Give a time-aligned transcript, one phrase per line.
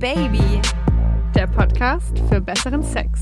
[0.00, 0.62] Baby,
[1.34, 3.20] der Podcast für besseren Sex.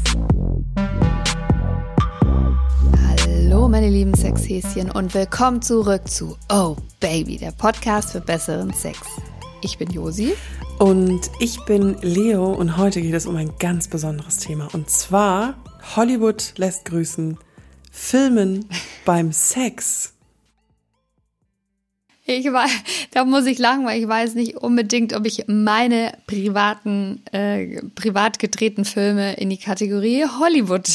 [3.05, 9.01] Hallo meine lieben Sexhäschen und willkommen zurück zu Oh Baby, der Podcast für besseren Sex.
[9.61, 10.35] Ich bin Josi.
[10.79, 14.69] Und ich bin Leo und heute geht es um ein ganz besonderes Thema.
[14.73, 15.55] Und zwar
[15.97, 17.39] Hollywood lässt grüßen,
[17.91, 18.67] Filmen
[19.05, 20.15] beim Sex.
[22.31, 22.71] Ich weiß,
[23.13, 28.39] da muss ich lachen, weil ich weiß nicht unbedingt, ob ich meine privaten, äh, privat
[28.39, 30.89] gedrehten Filme in die Kategorie Hollywood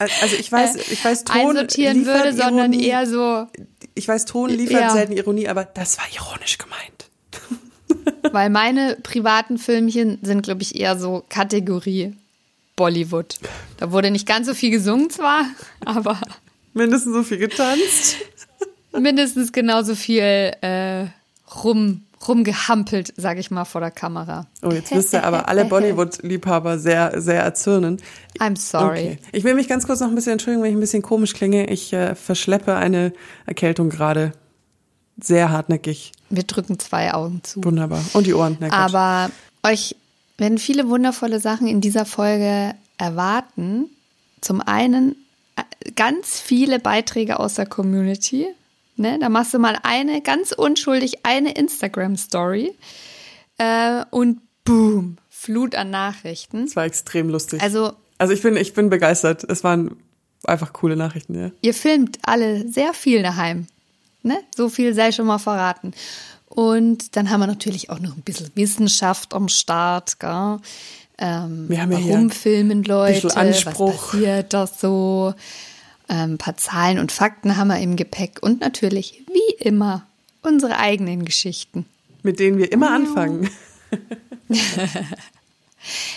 [0.00, 3.46] also ich weiß, äh, ich weiß, Ton einsortieren würde, sondern Ironie, eher so.
[3.94, 4.90] Ich weiß, Ton liefert ja.
[4.90, 7.10] selten Ironie, aber das war ironisch gemeint.
[8.32, 12.14] Weil meine privaten Filmchen sind, glaube ich, eher so Kategorie
[12.76, 13.36] Bollywood.
[13.76, 15.44] Da wurde nicht ganz so viel gesungen zwar,
[15.84, 16.18] aber.
[16.72, 18.16] Mindestens so viel getanzt.
[18.98, 21.06] Mindestens genauso viel äh,
[21.64, 24.46] rum, rumgehampelt, sage ich mal, vor der Kamera.
[24.62, 28.00] Oh, jetzt müsst ihr aber alle Bollywood-Liebhaber sehr, sehr erzürnen.
[28.38, 28.98] I'm sorry.
[28.98, 29.18] Okay.
[29.32, 31.70] Ich will mich ganz kurz noch ein bisschen entschuldigen, wenn ich ein bisschen komisch klinge.
[31.70, 33.12] Ich äh, verschleppe eine
[33.46, 34.32] Erkältung gerade.
[35.22, 36.12] Sehr hartnäckig.
[36.30, 37.62] Wir drücken zwei Augen zu.
[37.64, 38.02] Wunderbar.
[38.14, 38.56] Und die Ohren.
[38.60, 39.30] Na, aber
[39.62, 39.96] euch
[40.38, 43.90] werden viele wundervolle Sachen in dieser Folge erwarten.
[44.40, 45.16] Zum einen
[45.56, 48.46] äh, ganz viele Beiträge aus der Community.
[49.00, 49.18] Ne?
[49.18, 52.74] Da machst du mal eine, ganz unschuldig, eine Instagram-Story
[53.56, 56.66] äh, und boom, Flut an Nachrichten.
[56.66, 57.62] Das war extrem lustig.
[57.62, 59.42] Also, also ich bin, ich bin begeistert.
[59.44, 59.96] Es waren
[60.44, 61.50] einfach coole Nachrichten, ja.
[61.62, 63.66] Ihr filmt alle sehr viel daheim.
[64.22, 64.36] Ne?
[64.54, 65.92] So viel sei schon mal verraten.
[66.50, 70.20] Und dann haben wir natürlich auch noch ein bisschen Wissenschaft am Start.
[70.20, 70.58] Gell?
[71.16, 73.30] Ähm, wir haben ja warum filmen Leute?
[73.34, 75.32] Was passiert da so?
[76.10, 80.06] Ein ähm, paar Zahlen und Fakten haben wir im Gepäck und natürlich, wie immer,
[80.42, 81.86] unsere eigenen Geschichten.
[82.22, 83.48] Mit denen wir immer anfangen.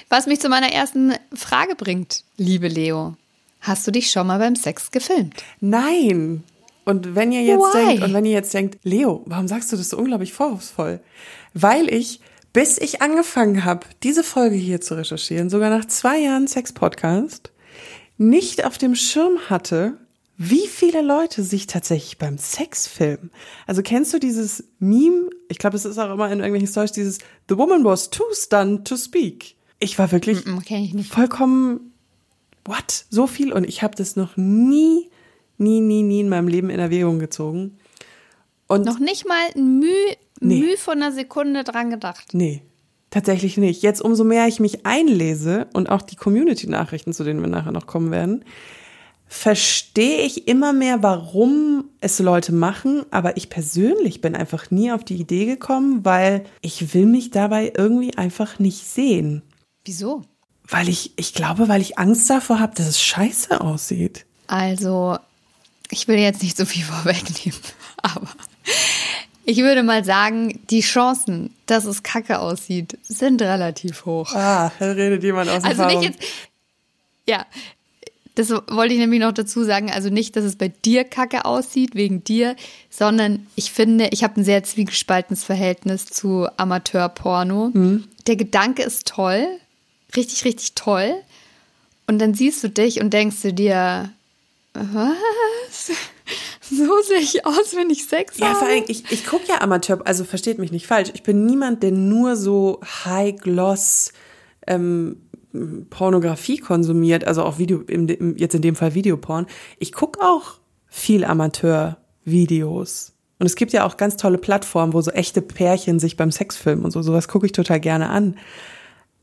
[0.10, 3.16] Was mich zu meiner ersten Frage bringt, liebe Leo.
[3.62, 5.44] Hast du dich schon mal beim Sex gefilmt?
[5.62, 6.44] Nein.
[6.86, 7.86] Und wenn ihr jetzt Why?
[7.86, 11.00] denkt, und wenn ihr jetzt denkt, Leo, warum sagst du das so unglaublich vorwurfsvoll?
[11.54, 12.20] Weil ich,
[12.52, 17.53] bis ich angefangen habe, diese Folge hier zu recherchieren, sogar nach zwei Jahren Sex-Podcast,
[18.30, 19.98] nicht auf dem Schirm hatte,
[20.38, 23.32] wie viele Leute sich tatsächlich beim Sex filmen.
[23.68, 25.30] Also kennst du dieses Meme?
[25.48, 28.88] Ich glaube, es ist auch immer in irgendwelchen Stories dieses The woman was too stunned
[28.88, 29.56] to speak.
[29.80, 31.94] Ich war wirklich mm -mm, vollkommen
[32.66, 33.06] what?
[33.10, 35.10] So viel und ich habe das noch nie
[35.58, 37.78] nie nie nie in meinem Leben in Erwägung gezogen.
[38.68, 40.60] Und noch nicht mal ein Mühe nee.
[40.60, 42.34] Mühe von einer Sekunde dran gedacht.
[42.34, 42.64] Nee,
[43.14, 43.84] Tatsächlich nicht.
[43.84, 47.86] Jetzt umso mehr ich mich einlese und auch die Community-Nachrichten, zu denen wir nachher noch
[47.86, 48.44] kommen werden,
[49.28, 55.04] verstehe ich immer mehr, warum es Leute machen, aber ich persönlich bin einfach nie auf
[55.04, 59.44] die Idee gekommen, weil ich will mich dabei irgendwie einfach nicht sehen.
[59.86, 60.24] Wieso?
[60.68, 64.26] Weil ich, ich glaube, weil ich Angst davor habe, dass es scheiße aussieht.
[64.48, 65.20] Also,
[65.92, 67.60] ich will jetzt nicht so viel vorwegnehmen,
[68.02, 68.30] aber
[69.46, 74.34] ich würde mal sagen, die Chancen, dass es kacke aussieht, sind relativ hoch.
[74.34, 76.20] Ah, da redet jemand aus Also nicht jetzt,
[77.28, 77.46] ja,
[78.36, 79.92] das wollte ich nämlich noch dazu sagen.
[79.92, 82.56] Also nicht, dass es bei dir kacke aussieht, wegen dir,
[82.90, 87.72] sondern ich finde, ich habe ein sehr zwiegespaltenes Verhältnis zu Amateurporno.
[87.74, 88.06] Mhm.
[88.26, 89.46] Der Gedanke ist toll,
[90.16, 91.14] richtig, richtig toll.
[92.08, 94.10] Und dann siehst du dich und denkst du dir,
[94.74, 95.92] was?
[96.62, 98.54] So sehe ich aus, wenn ich Sex ja, habe.
[98.54, 101.12] Ja, vor allem, ich, ich gucke ja Amateur, also versteht mich nicht falsch.
[101.14, 104.14] Ich bin niemand, der nur so High-Gloss
[104.66, 105.18] ähm,
[105.90, 109.46] Pornografie konsumiert, also auch Video, im, jetzt in dem Fall Videoporn.
[109.78, 113.14] Ich gucke auch viel Amateur-Videos.
[113.40, 116.56] Und es gibt ja auch ganz tolle Plattformen, wo so echte Pärchen sich beim Sex
[116.56, 117.02] filmen und so.
[117.02, 118.38] Sowas gucke ich total gerne an.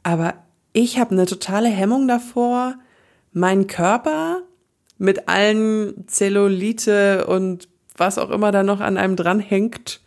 [0.03, 0.35] Aber
[0.73, 2.75] ich habe eine totale Hemmung davor,
[3.33, 4.43] meinen Körper
[5.01, 10.03] mit allen Zellulite und was auch immer da noch an einem dranhängt,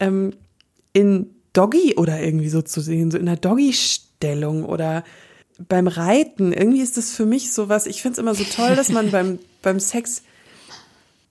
[0.00, 0.32] ähm,
[0.94, 5.04] in Doggy oder irgendwie so zu sehen, so in der Doggy-Stellung oder
[5.68, 6.52] beim Reiten.
[6.54, 9.10] Irgendwie ist das für mich so was, ich finde es immer so toll, dass man
[9.12, 10.22] beim, beim Sex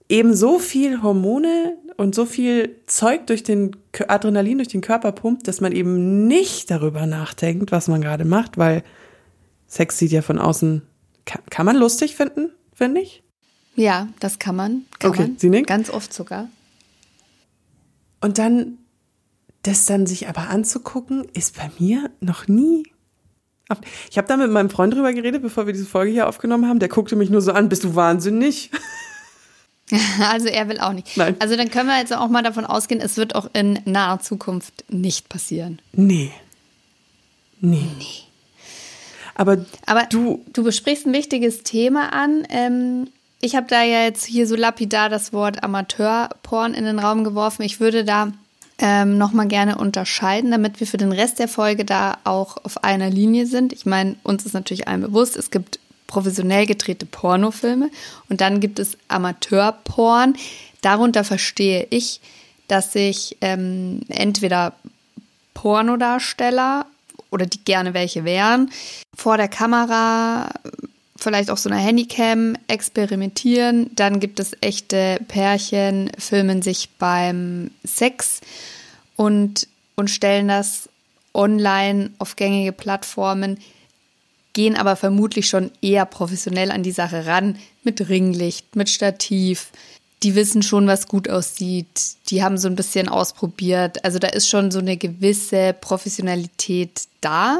[0.08, 3.76] eben so viel Hormone und so viel Zeug durch den
[4.06, 8.56] Adrenalin durch den Körper pumpt, dass man eben nicht darüber nachdenkt, was man gerade macht,
[8.56, 8.84] weil
[9.66, 10.82] Sex sieht ja von außen,
[11.24, 12.50] kann, kann man lustig finden,
[12.80, 13.22] finde ich.
[13.76, 14.86] Ja, das kann man.
[14.98, 15.38] Kann okay, man.
[15.38, 15.66] Sie nickt.
[15.66, 16.48] Ganz oft sogar.
[18.22, 18.78] Und dann,
[19.62, 22.84] das dann sich aber anzugucken, ist bei mir noch nie.
[24.10, 26.80] Ich habe da mit meinem Freund drüber geredet, bevor wir diese Folge hier aufgenommen haben.
[26.80, 28.70] Der guckte mich nur so an, bist du wahnsinnig?
[30.20, 31.16] Also er will auch nicht.
[31.16, 31.34] Nein.
[31.40, 34.84] Also dann können wir jetzt auch mal davon ausgehen, es wird auch in naher Zukunft
[34.88, 35.82] nicht passieren.
[35.92, 36.30] Nee.
[37.60, 37.88] Nee.
[37.98, 38.29] Nee.
[39.40, 42.46] Aber, Aber du, du besprichst ein wichtiges Thema an.
[42.50, 43.08] Ähm,
[43.40, 47.62] ich habe da ja jetzt hier so lapidar das Wort Amateurporn in den Raum geworfen.
[47.62, 48.34] Ich würde da
[48.78, 53.08] ähm, nochmal gerne unterscheiden, damit wir für den Rest der Folge da auch auf einer
[53.08, 53.72] Linie sind.
[53.72, 57.88] Ich meine, uns ist natürlich allen bewusst, es gibt professionell gedrehte Pornofilme
[58.28, 60.36] und dann gibt es Amateurporn.
[60.82, 62.20] Darunter verstehe ich,
[62.68, 64.74] dass sich ähm, entweder
[65.54, 66.84] Pornodarsteller
[67.30, 68.70] oder die gerne welche wären,
[69.16, 70.50] vor der Kamera
[71.16, 73.90] vielleicht auch so eine Handycam experimentieren.
[73.94, 78.40] Dann gibt es echte Pärchen, filmen sich beim Sex
[79.16, 80.88] und, und stellen das
[81.34, 83.58] online auf gängige Plattformen,
[84.52, 89.70] gehen aber vermutlich schon eher professionell an die Sache ran, mit Ringlicht, mit Stativ.
[90.22, 92.16] Die wissen schon, was gut aussieht.
[92.28, 94.04] Die haben so ein bisschen ausprobiert.
[94.04, 97.58] Also da ist schon so eine gewisse Professionalität da.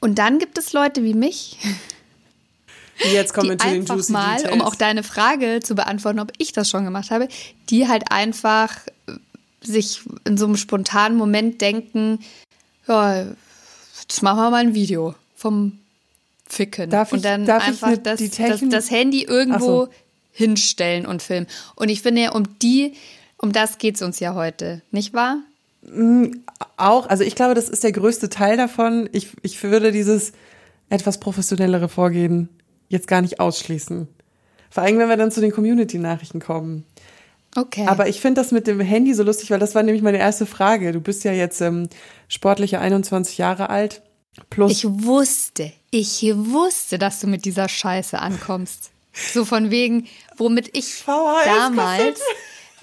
[0.00, 1.58] Und dann gibt es Leute wie mich,
[3.12, 4.54] jetzt kommen wir die zu den einfach Juicy mal, Details.
[4.54, 7.28] um auch deine Frage zu beantworten, ob ich das schon gemacht habe,
[7.68, 8.74] die halt einfach
[9.62, 12.20] sich in so einem spontanen Moment denken,
[12.88, 13.26] ja,
[14.00, 15.78] jetzt machen wir mal ein Video vom
[16.46, 16.90] Ficken.
[16.90, 19.88] Darf ich- und dann darf ich einfach mit das, die das, das Handy irgendwo so.
[20.32, 21.46] Hinstellen und filmen.
[21.76, 22.94] Und ich finde ja, um die,
[23.38, 25.38] um das geht's uns ja heute, nicht wahr?
[26.76, 29.08] auch, also ich glaube, das ist der größte Teil davon.
[29.12, 30.32] Ich, ich würde dieses
[30.90, 32.48] etwas professionellere Vorgehen
[32.88, 34.08] jetzt gar nicht ausschließen.
[34.68, 36.84] Vor allem, wenn wir dann zu den Community-Nachrichten kommen.
[37.56, 37.86] Okay.
[37.86, 40.46] Aber ich finde das mit dem Handy so lustig, weil das war nämlich meine erste
[40.46, 40.92] Frage.
[40.92, 41.88] Du bist ja jetzt ähm,
[42.28, 44.02] sportliche 21 Jahre alt.
[44.50, 48.90] Plus, Ich wusste, ich wusste, dass du mit dieser Scheiße ankommst.
[49.12, 52.20] So von wegen, womit ich damals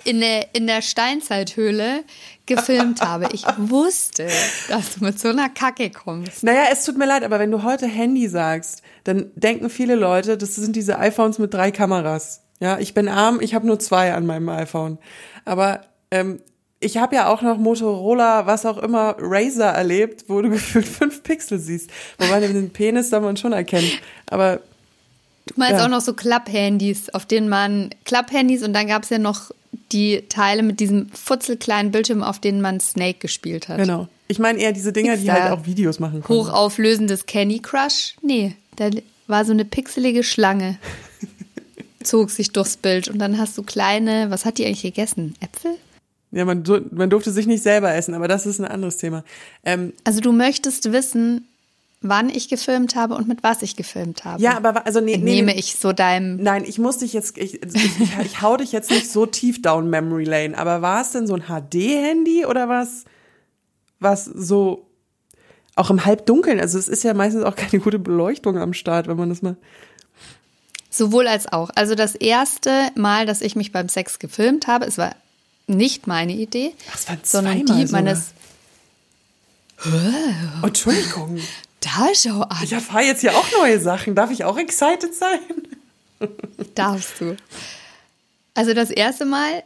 [0.04, 2.04] in der, in der Steinzeithöhle
[2.46, 3.30] gefilmt habe.
[3.34, 4.28] Ich wusste,
[4.70, 6.44] dass du mit so einer Kacke kommst.
[6.44, 10.38] naja, es tut mir leid, aber wenn du heute Handy sagst, dann denken viele Leute,
[10.38, 12.42] das sind diese iPhones mit drei Kameras.
[12.60, 14.98] Ja, ich bin arm, ich habe nur zwei an meinem iPhone.
[15.46, 16.40] Aber ähm,
[16.80, 21.24] ich habe ja auch noch Motorola, was auch immer, Razer erlebt, wo du gefühlt fünf
[21.24, 21.92] Pixel siehst.
[22.18, 24.00] Wobei den Penis da man schon erkennt.
[24.30, 24.62] Aber
[25.48, 25.86] Du meinst Ja.
[25.86, 29.52] auch noch so Klapphandys, auf denen man Klapphandys und dann gab es ja noch
[29.92, 33.78] die Teile mit diesem futzelkleinen Bildschirm, auf denen man Snake gespielt hat.
[33.78, 34.08] genau.
[34.30, 36.38] Ich meine eher diese Dinger, die halt auch Videos machen können.
[36.40, 38.16] Hochauflösendes Candy Crush?
[38.22, 38.90] Nee, da
[39.28, 40.78] war so eine pixelige Schlange.
[42.04, 45.34] Zog sich durchs Bild und dann hast du kleine, was hat die eigentlich gegessen?
[45.40, 45.72] Äpfel?
[46.32, 49.24] Ja, man, man durfte sich nicht selber essen, aber das ist ein anderes Thema.
[49.64, 51.48] Ähm, Also du möchtest wissen,
[52.02, 54.42] wann ich gefilmt habe und mit was ich gefilmt habe.
[54.42, 56.38] ja, aber also nee, nee, nee, ich so deinem.
[56.38, 59.62] Nein, ich muss dich jetzt, ich, ich, ich, ich hau dich jetzt nicht so tief
[59.62, 63.06] down Memory Lane, aber war es denn so ein HD-Handy oder was,
[64.00, 64.88] was so
[65.76, 66.60] auch im Halbdunkeln?
[66.60, 69.58] Also es ist ja meistens auch keine gute Beleuchtung am Start, wenn man das mal.
[70.90, 71.70] Sowohl als auch.
[71.76, 75.16] Also das erste Mal, dass ich mich beim Sex gefilmt habe, es war
[75.68, 78.32] nicht meine Idee, Ach, es waren sondern die meines.
[79.86, 81.40] Oh, Entschuldigung.
[82.14, 82.58] Schau an.
[82.64, 84.16] Ich erfahre jetzt hier auch neue Sachen.
[84.16, 85.40] Darf ich auch excited sein?
[86.76, 87.36] Darfst du.
[88.54, 89.64] Also das erste Mal,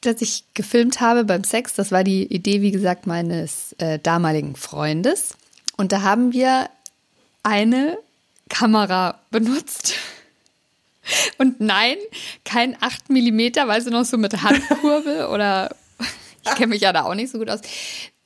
[0.00, 4.56] dass ich gefilmt habe beim Sex, das war die Idee, wie gesagt, meines äh, damaligen
[4.56, 5.36] Freundes.
[5.76, 6.68] Und da haben wir
[7.42, 7.98] eine
[8.48, 9.94] Kamera benutzt.
[11.38, 11.96] Und nein,
[12.44, 15.74] kein 8 Millimeter, weißt du noch, so mit Handkurbel oder
[16.44, 17.60] ich kenne mich ja da auch nicht so gut aus.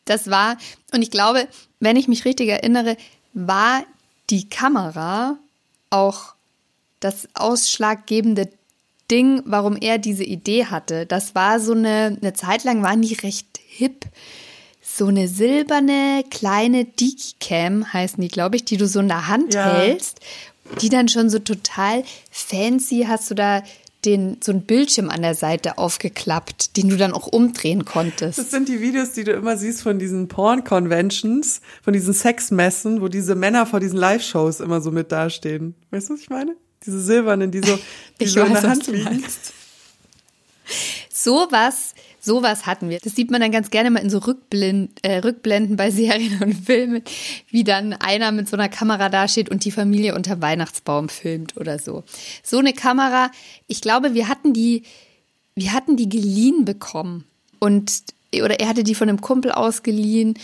[0.05, 0.57] Das war,
[0.93, 1.49] und ich glaube,
[1.81, 2.97] wenn ich mich richtig erinnere,
[3.33, 3.85] war
[4.31, 5.37] die Kamera
[5.91, 6.35] auch
[7.01, 8.49] das ausschlaggebende
[9.11, 11.07] Ding, warum er diese Idee hatte.
[11.07, 14.05] Das war so eine, eine Zeit lang waren die recht hip.
[14.83, 19.55] So eine silberne kleine Dicam heißen die, glaube ich, die du so in der Hand
[19.55, 19.65] Ja.
[19.79, 20.21] hältst,
[20.83, 23.63] die dann schon so total fancy hast du da
[24.05, 28.39] den, so ein Bildschirm an der Seite aufgeklappt, den du dann auch umdrehen konntest.
[28.39, 33.09] Das sind die Videos, die du immer siehst von diesen Porn-Conventions, von diesen Sexmessen, wo
[33.09, 35.75] diese Männer vor diesen Live-Shows immer so mit dastehen.
[35.91, 36.57] Weißt du, was ich meine?
[36.87, 37.77] Diese silbernen, die so,
[38.21, 39.05] die Ich so in weiß, der was Hand liegen.
[39.05, 39.53] meinst.
[41.13, 41.95] Sowas,
[42.29, 42.99] sowas hatten wir.
[43.03, 46.55] Das sieht man dann ganz gerne mal in so Rückblind, äh, Rückblenden bei Serien und
[46.55, 47.03] Filmen,
[47.51, 51.79] wie dann einer mit so einer Kamera dasteht und die Familie unter Weihnachtsbaum filmt oder
[51.79, 52.05] so.
[52.45, 53.31] So eine Kamera,
[53.67, 54.85] ich glaube, wir hatten die,
[55.57, 57.25] wir hatten die geliehen bekommen
[57.59, 57.91] und
[58.35, 60.35] oder er hatte die von einem Kumpel ausgeliehen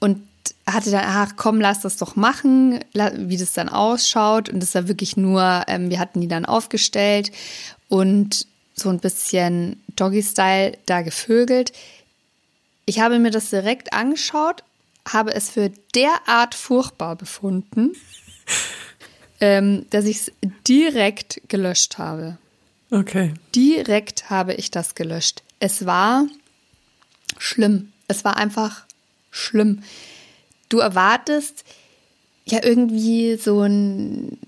[0.00, 0.22] und
[0.66, 4.48] hatte dann, ach komm, lass das doch machen, wie das dann ausschaut.
[4.48, 7.30] Und das war wirklich nur, ähm, wir hatten die dann aufgestellt
[7.88, 11.72] und so ein bisschen Doggy-Style da gevögelt.
[12.84, 14.62] Ich habe mir das direkt angeschaut,
[15.08, 17.92] habe es für derart furchtbar befunden,
[19.40, 20.32] ähm, dass ich es
[20.68, 22.38] direkt gelöscht habe.
[22.90, 23.34] Okay.
[23.54, 25.42] Direkt habe ich das gelöscht.
[25.58, 26.26] Es war
[27.38, 27.92] schlimm.
[28.08, 28.84] Es war einfach
[29.30, 29.82] schlimm.
[30.68, 31.64] Du erwartest
[32.44, 34.38] ja irgendwie so ein,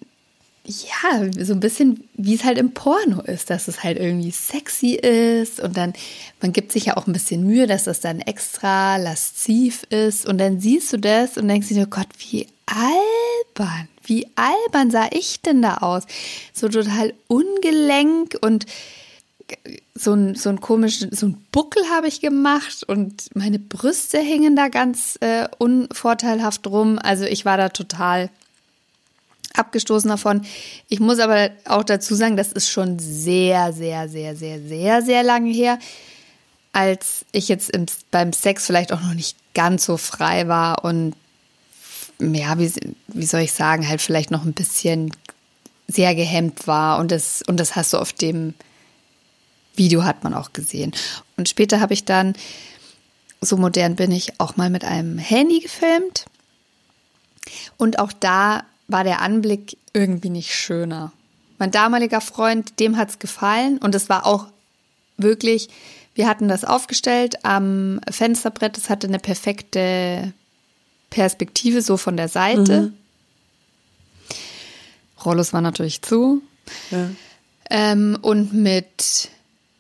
[0.68, 4.94] ja, so ein bisschen, wie es halt im Porno ist, dass es halt irgendwie sexy
[4.94, 5.94] ist und dann,
[6.42, 10.38] man gibt sich ja auch ein bisschen Mühe, dass das dann extra lasziv ist und
[10.38, 15.40] dann siehst du das und denkst dir, oh Gott, wie albern, wie albern sah ich
[15.40, 16.04] denn da aus?
[16.52, 18.66] So total ungelenk und
[19.94, 24.54] so ein, so ein komischen, so ein Buckel habe ich gemacht und meine Brüste hingen
[24.54, 26.98] da ganz äh, unvorteilhaft rum.
[27.02, 28.28] Also ich war da total
[29.54, 30.44] abgestoßen davon.
[30.88, 35.22] Ich muss aber auch dazu sagen, das ist schon sehr, sehr, sehr, sehr, sehr, sehr
[35.22, 35.78] lange her,
[36.72, 41.14] als ich jetzt im, beim Sex vielleicht auch noch nicht ganz so frei war und
[42.20, 42.72] ja, wie,
[43.08, 45.12] wie soll ich sagen, halt vielleicht noch ein bisschen
[45.86, 48.54] sehr gehemmt war und das, und das hast du auf dem
[49.76, 50.92] Video hat man auch gesehen.
[51.36, 52.34] Und später habe ich dann,
[53.40, 56.26] so modern bin ich, auch mal mit einem Handy gefilmt.
[57.76, 61.12] Und auch da war der Anblick irgendwie nicht schöner.
[61.58, 64.46] Mein damaliger Freund, dem hat es gefallen und es war auch
[65.16, 65.68] wirklich,
[66.14, 70.32] wir hatten das aufgestellt am Fensterbrett, es hatte eine perfekte
[71.10, 72.80] Perspektive, so von der Seite.
[72.82, 72.94] Mhm.
[75.24, 76.42] Rollos war natürlich zu.
[76.90, 77.10] Ja.
[77.70, 79.30] Ähm, und mit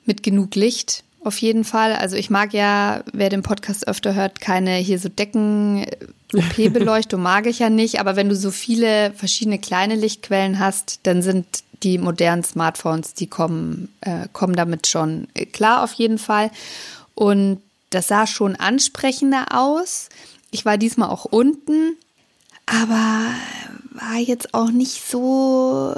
[0.08, 1.94] mit genug Licht auf jeden Fall.
[1.94, 7.58] Also ich mag ja, wer den Podcast öfter hört, keine hier so Decken-OP-Beleuchtung mag ich
[7.58, 8.00] ja nicht.
[8.00, 11.46] Aber wenn du so viele verschiedene kleine Lichtquellen hast, dann sind
[11.82, 16.50] die modernen Smartphones, die kommen, äh, kommen damit schon klar auf jeden Fall.
[17.14, 17.60] Und
[17.90, 20.08] das sah schon ansprechender aus.
[20.50, 21.96] Ich war diesmal auch unten,
[22.66, 23.26] aber
[23.90, 25.94] war jetzt auch nicht so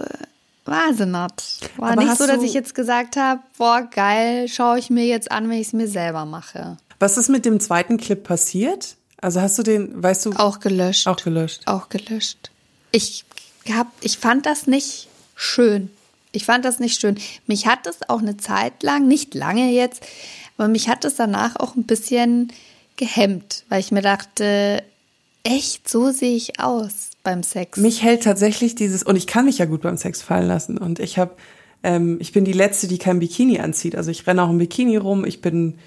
[0.64, 1.42] Wahnsinn hat.
[1.76, 5.30] War Aber nicht so, dass ich jetzt gesagt habe, boah, geil, schaue ich mir jetzt
[5.30, 6.76] an, wenn ich es mir selber mache.
[6.98, 8.96] Was ist mit dem zweiten Clip passiert?
[9.20, 10.32] Also hast du den, weißt du?
[10.32, 11.06] Auch gelöscht.
[11.06, 11.62] Auch gelöscht.
[11.66, 12.50] Auch gelöscht.
[12.92, 13.24] Ich
[13.70, 15.90] hab, ich fand das nicht schön.
[16.32, 17.18] Ich fand das nicht schön.
[17.46, 20.02] Mich hat es auch eine Zeit lang, nicht lange jetzt,
[20.56, 22.52] aber mich hat es danach auch ein bisschen
[22.96, 24.82] gehemmt, weil ich mir dachte,
[25.42, 27.78] echt, so sehe ich aus beim Sex.
[27.78, 30.78] Mich hält tatsächlich dieses, und ich kann mich ja gut beim Sex fallen lassen.
[30.78, 31.36] Und ich habe,
[31.82, 33.96] ähm, ich bin die Letzte, die kein Bikini anzieht.
[33.96, 35.24] Also ich renne auch im Bikini rum.
[35.24, 35.78] Ich bin,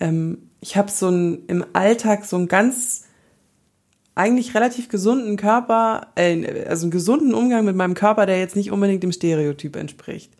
[0.00, 3.04] ähm, ich habe so ein, im Alltag so einen ganz,
[4.14, 8.70] eigentlich relativ gesunden Körper, äh, also einen gesunden Umgang mit meinem Körper, der jetzt nicht
[8.70, 10.32] unbedingt dem Stereotyp entspricht.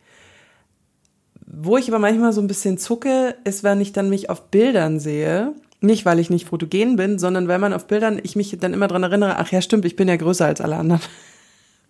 [1.46, 5.00] Wo ich aber manchmal so ein bisschen zucke, ist, wenn ich dann mich auf Bildern
[5.00, 8.74] sehe nicht, weil ich nicht fotogen bin, sondern weil man auf Bildern, ich mich dann
[8.74, 11.02] immer dran erinnere, ach ja, stimmt, ich bin ja größer als alle anderen.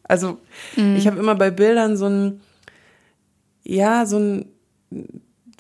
[0.05, 0.39] Also
[0.77, 0.97] mhm.
[0.97, 2.41] ich habe immer bei Bildern so ein,
[3.63, 4.47] ja, so ein,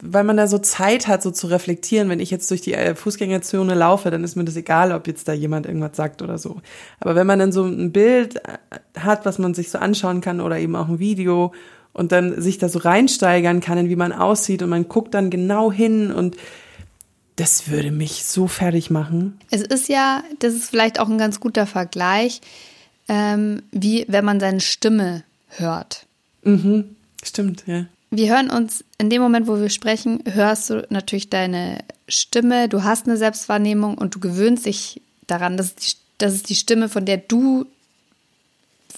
[0.03, 2.09] weil man da so Zeit hat, so zu reflektieren.
[2.09, 5.29] Wenn ich jetzt durch die äh, Fußgängerzone laufe, dann ist mir das egal, ob jetzt
[5.29, 6.61] da jemand irgendwas sagt oder so.
[6.99, 10.41] Aber wenn man dann so ein Bild äh, hat, was man sich so anschauen kann
[10.41, 11.53] oder eben auch ein Video
[11.93, 15.31] und dann sich da so reinsteigern kann, in wie man aussieht und man guckt dann
[15.31, 16.37] genau hin und
[17.37, 19.39] das würde mich so fertig machen.
[19.51, 22.41] Es ist ja, das ist vielleicht auch ein ganz guter Vergleich,
[23.09, 26.07] ähm, wie wenn man seine Stimme hört.
[26.43, 27.87] Mhm, stimmt, ja.
[28.11, 32.85] Wir hören uns in dem Moment, wo wir sprechen, hörst du natürlich deine Stimme, du
[32.85, 37.07] hast eine Selbstwahrnehmung und du gewöhnst dich daran, dass die, das ist die Stimme, von
[37.07, 37.65] der du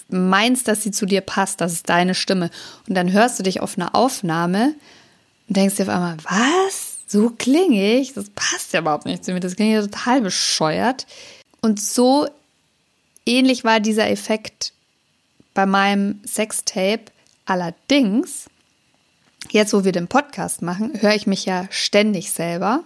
[0.09, 2.51] meinst, dass sie zu dir passt, das ist deine Stimme.
[2.89, 4.75] Und dann hörst du dich auf eine Aufnahme
[5.47, 6.84] und denkst dir auf einmal, was?
[7.07, 11.05] So klinge ich, das passt ja überhaupt nicht zu mir, das klingt ja total bescheuert.
[11.61, 12.27] Und so
[13.25, 14.73] ähnlich war dieser Effekt
[15.53, 17.05] bei meinem Sextape.
[17.45, 18.45] Allerdings,
[19.51, 22.83] jetzt wo wir den Podcast machen, höre ich mich ja ständig selber.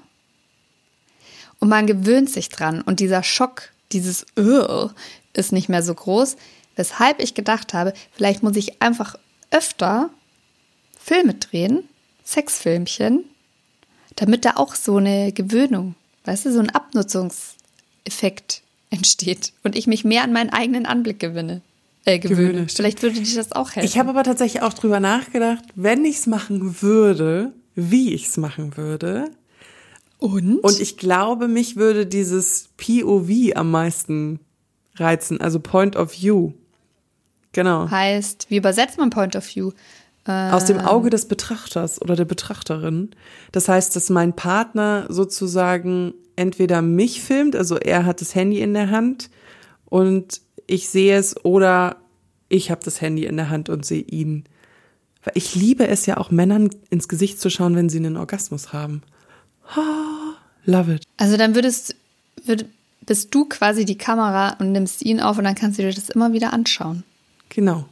[1.60, 2.82] Und man gewöhnt sich dran.
[2.82, 4.92] Und dieser Schock, dieses Ugh,
[5.34, 6.38] ist nicht mehr so groß.
[6.76, 9.16] Weshalb ich gedacht habe, vielleicht muss ich einfach
[9.52, 10.10] öfter
[10.98, 11.84] Filme drehen,
[12.26, 13.26] Sexfilmchen,
[14.20, 15.96] damit da auch so eine Gewöhnung,
[16.26, 21.62] weißt du, so ein Abnutzungseffekt entsteht und ich mich mehr an meinen eigenen Anblick gewinne.
[22.04, 22.48] Äh, gewöhne.
[22.52, 22.68] gewöhne.
[22.68, 23.88] Vielleicht würde dir das auch helfen.
[23.88, 28.36] Ich habe aber tatsächlich auch drüber nachgedacht, wenn ich es machen würde, wie ich es
[28.36, 29.32] machen würde.
[30.18, 30.60] Und?
[30.60, 34.42] Und ich glaube, mich würde dieses POV am meisten
[34.96, 36.52] reizen, also Point of View.
[37.54, 37.90] Genau.
[37.90, 39.72] Heißt, wie übersetzt man Point of View?
[40.30, 43.10] Aus dem Auge des Betrachters oder der Betrachterin.
[43.52, 48.74] Das heißt, dass mein Partner sozusagen entweder mich filmt, also er hat das Handy in
[48.74, 49.30] der Hand
[49.86, 51.98] und ich sehe es oder
[52.48, 54.46] ich habe das Handy in der Hand und sehe ihn.
[55.24, 58.72] Weil ich liebe es ja auch Männern ins Gesicht zu schauen, wenn sie einen Orgasmus
[58.72, 59.02] haben.
[59.76, 60.34] Oh,
[60.66, 61.04] love it.
[61.18, 61.96] Also dann würdest,
[62.46, 62.66] würd,
[63.06, 66.10] bist du quasi die Kamera und nimmst ihn auf und dann kannst du dir das
[66.10, 67.04] immer wieder anschauen.
[67.50, 67.86] Genau.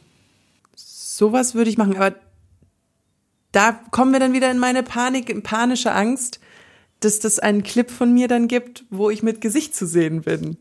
[0.76, 2.16] Sowas würde ich machen, aber
[3.58, 6.40] da kommen wir dann wieder in meine Panik, in panische Angst,
[7.00, 10.58] dass das einen Clip von mir dann gibt, wo ich mit Gesicht zu sehen bin.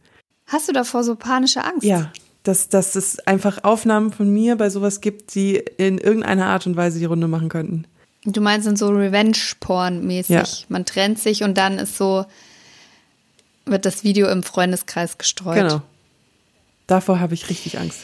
[0.46, 1.84] Hast du davor so panische Angst?
[1.84, 2.10] Ja,
[2.42, 6.76] dass, dass es einfach Aufnahmen von mir bei sowas gibt, die in irgendeiner Art und
[6.76, 7.86] Weise die Runde machen könnten.
[8.24, 10.30] Du meinst, sind so Revenge-Porn-mäßig.
[10.30, 10.44] Ja.
[10.70, 12.24] Man trennt sich und dann ist so,
[13.66, 15.56] wird das Video im Freundeskreis gestreut.
[15.56, 15.82] Genau.
[16.86, 17.98] Davor habe ich richtig Angst.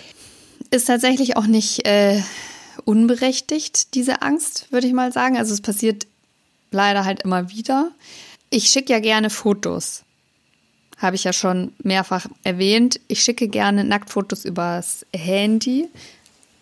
[0.70, 2.20] Ist tatsächlich auch nicht äh,
[2.84, 5.36] unberechtigt, diese Angst, würde ich mal sagen.
[5.36, 6.06] Also es passiert
[6.70, 7.90] leider halt immer wieder.
[8.50, 10.02] Ich schicke ja gerne Fotos.
[10.98, 13.00] Habe ich ja schon mehrfach erwähnt.
[13.08, 15.88] Ich schicke gerne Nacktfotos übers Handy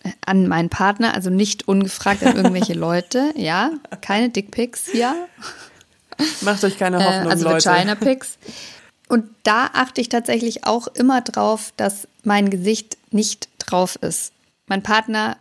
[0.03, 3.33] äh, an meinen Partner, also nicht ungefragt an irgendwelche Leute.
[3.35, 5.13] Ja, keine Dickpics hier.
[6.41, 7.65] Macht euch keine Äh, Hoffnung, also Leute.
[7.69, 8.37] Vagina Pics.
[9.07, 14.31] Und da achte ich tatsächlich auch immer drauf, dass mein Gesicht nicht drauf ist.
[14.67, 15.35] Mein Partner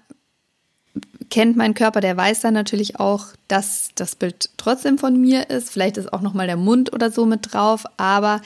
[1.31, 5.71] kennt meinen Körper, der weiß dann natürlich auch, dass das Bild trotzdem von mir ist.
[5.71, 8.41] Vielleicht ist auch noch mal der Mund oder so mit drauf, aber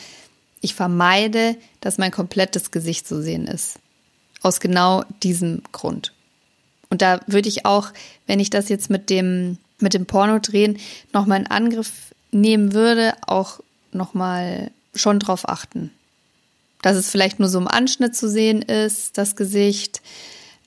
[0.60, 3.78] ich vermeide, dass mein komplettes Gesicht zu sehen ist.
[4.42, 6.12] Aus genau diesem Grund.
[6.90, 7.88] Und da würde ich auch,
[8.26, 10.78] wenn ich das jetzt mit dem, mit dem Porno drehen,
[11.12, 13.60] nochmal in Angriff nehmen würde, auch
[13.92, 15.90] nochmal schon drauf achten.
[16.82, 20.02] Dass es vielleicht nur so im Anschnitt zu sehen ist, das Gesicht.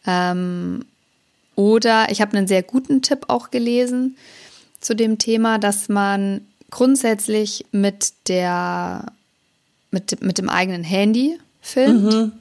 [0.06, 0.86] Ähm,
[1.58, 4.16] oder ich habe einen sehr guten Tipp auch gelesen
[4.80, 9.12] zu dem Thema, dass man grundsätzlich mit der
[9.92, 12.34] mit, mit dem eigenen Handy filmt.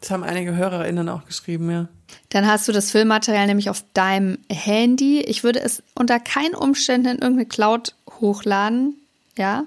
[0.00, 1.88] Das haben einige HörerInnen auch geschrieben, ja.
[2.28, 5.20] Dann hast du das Filmmaterial nämlich auf deinem Handy.
[5.20, 8.94] Ich würde es unter keinen Umständen in irgendeine Cloud hochladen,
[9.38, 9.64] ja,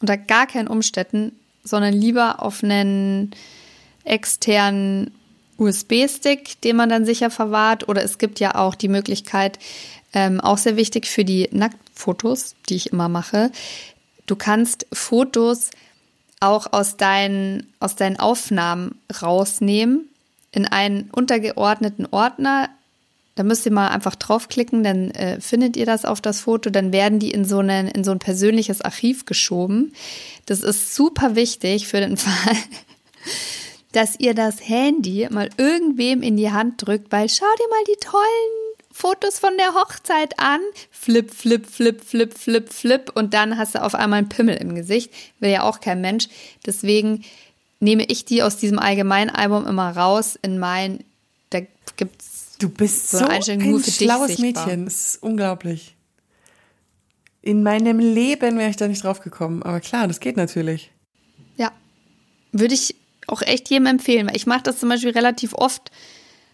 [0.00, 1.32] unter gar keinen Umständen,
[1.64, 3.30] sondern lieber auf einen
[4.04, 5.12] externen
[5.58, 7.88] USB-Stick, den man dann sicher verwahrt.
[7.88, 9.58] Oder es gibt ja auch die Möglichkeit,
[10.12, 13.50] ähm, auch sehr wichtig für die Nacktfotos, die ich immer mache.
[14.26, 15.70] Du kannst Fotos
[16.40, 20.08] auch aus deinen, aus deinen Aufnahmen rausnehmen
[20.52, 22.70] in einen untergeordneten Ordner.
[23.34, 26.92] Da müsst ihr mal einfach draufklicken, dann äh, findet ihr das auf das Foto, dann
[26.92, 29.92] werden die in so, einen, in so ein persönliches Archiv geschoben.
[30.46, 32.56] Das ist super wichtig für den Fall,
[33.94, 38.00] dass ihr das Handy mal irgendwem in die Hand drückt, weil schau dir mal die
[38.00, 40.60] tollen Fotos von der Hochzeit an.
[40.90, 43.12] Flip, flip, flip, flip, flip, flip.
[43.14, 45.12] Und dann hast du auf einmal einen Pimmel im Gesicht.
[45.38, 46.28] Will ja auch kein Mensch.
[46.66, 47.24] Deswegen
[47.78, 51.04] nehme ich die aus diesem Allgemeinalbum immer raus in mein,
[51.50, 51.60] da
[51.96, 54.38] gibt's Du bist So so, ein schlaues.
[54.38, 54.84] Mädchen.
[54.86, 55.96] Das ist unglaublich.
[57.42, 59.62] In meinem Leben wäre ich da nicht drauf gekommen.
[59.62, 60.92] Aber klar, das geht natürlich.
[61.56, 61.72] Ja,
[62.52, 62.94] würde ich
[63.26, 65.90] auch echt jedem empfehlen, weil ich mache das zum Beispiel relativ oft,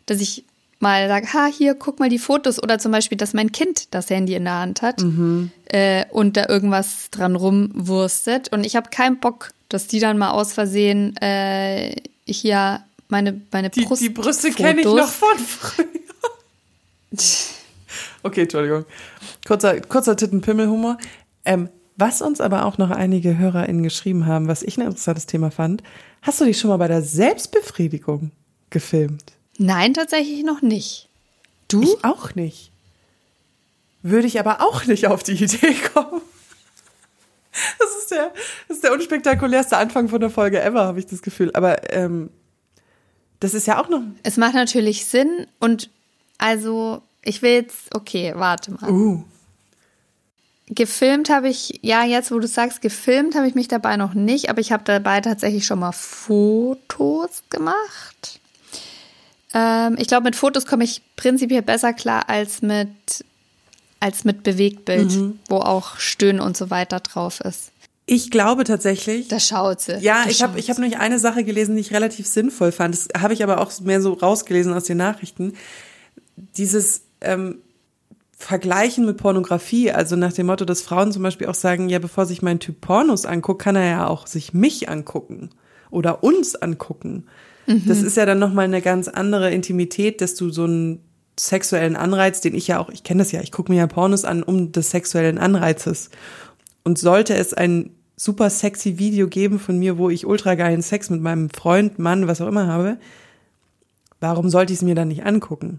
[0.07, 0.45] dass ich
[0.79, 4.09] mal sage, ha, hier, guck mal die Fotos oder zum Beispiel, dass mein Kind das
[4.09, 5.05] Handy in der Hand hat
[5.67, 10.31] äh, und da irgendwas dran rumwurstet und ich habe keinen Bock, dass die dann mal
[10.31, 11.95] aus Versehen äh,
[12.27, 15.87] hier meine, meine Die, Brust die Brüste kenne ich noch von früher.
[18.23, 18.85] Okay, Entschuldigung.
[19.47, 20.99] Kurzer, kurzer Tittenpimmelhumor.
[21.45, 25.51] Ähm, was uns aber auch noch einige HörerInnen geschrieben haben, was ich ein interessantes Thema
[25.51, 25.83] fand.
[26.23, 28.33] Hast du dich schon mal bei der Selbstbefriedigung
[28.71, 29.33] gefilmt?
[29.59, 31.09] Nein, tatsächlich noch nicht.
[31.69, 31.83] Du?
[31.83, 32.73] Ich auch nicht.
[34.03, 36.23] Würde ich aber auch nicht auf die Idee kommen.
[37.79, 38.33] Das ist der,
[38.69, 41.51] das ist der unspektakulärste Anfang von der Folge ever, habe ich das Gefühl.
[41.55, 42.31] Aber ähm,
[43.41, 44.03] das ist ja auch noch.
[44.23, 45.91] Es macht natürlich Sinn und
[46.39, 48.91] also ich will jetzt, okay, warte mal.
[48.91, 49.25] Uh,
[50.73, 54.51] Gefilmt habe ich, ja, jetzt wo du sagst, gefilmt habe ich mich dabei noch nicht,
[54.51, 58.41] aber ich habe dabei tatsächlich schon mal Fotos gemacht.
[59.53, 62.89] Ähm, ich glaube, mit Fotos komme ich prinzipiell besser klar als mit,
[63.99, 65.13] als mit Bewegtbild,
[65.49, 67.73] wo auch Stöhnen und so weiter drauf ist.
[68.07, 69.27] ich glaube tatsächlich.
[69.27, 69.97] Da schaut sie.
[69.99, 72.95] Ja, Da ich habe ich hab nämlich eine Sache gelesen, die ich relativ sinnvoll fand.
[72.95, 75.55] Das habe ich aber auch mehr so rausgelesen aus den Nachrichten.
[76.37, 77.59] Dieses ähm,
[78.41, 82.25] Vergleichen mit Pornografie, also nach dem Motto, dass Frauen zum Beispiel auch sagen, ja, bevor
[82.25, 85.51] sich mein Typ Pornos anguckt, kann er ja auch sich mich angucken
[85.91, 87.27] oder uns angucken.
[87.87, 91.05] Das ist ja dann nochmal eine ganz andere Intimität, dass du so einen
[91.39, 94.25] sexuellen Anreiz, den ich ja auch, ich kenne das ja, ich gucke mir ja Pornos
[94.25, 96.11] an um des sexuellen Anreizes.
[96.83, 101.11] Und sollte es ein super sexy Video geben von mir, wo ich ultra geilen Sex
[101.11, 102.97] mit meinem Freund, Mann, was auch immer habe,
[104.19, 105.79] warum sollte ich es mir dann nicht angucken?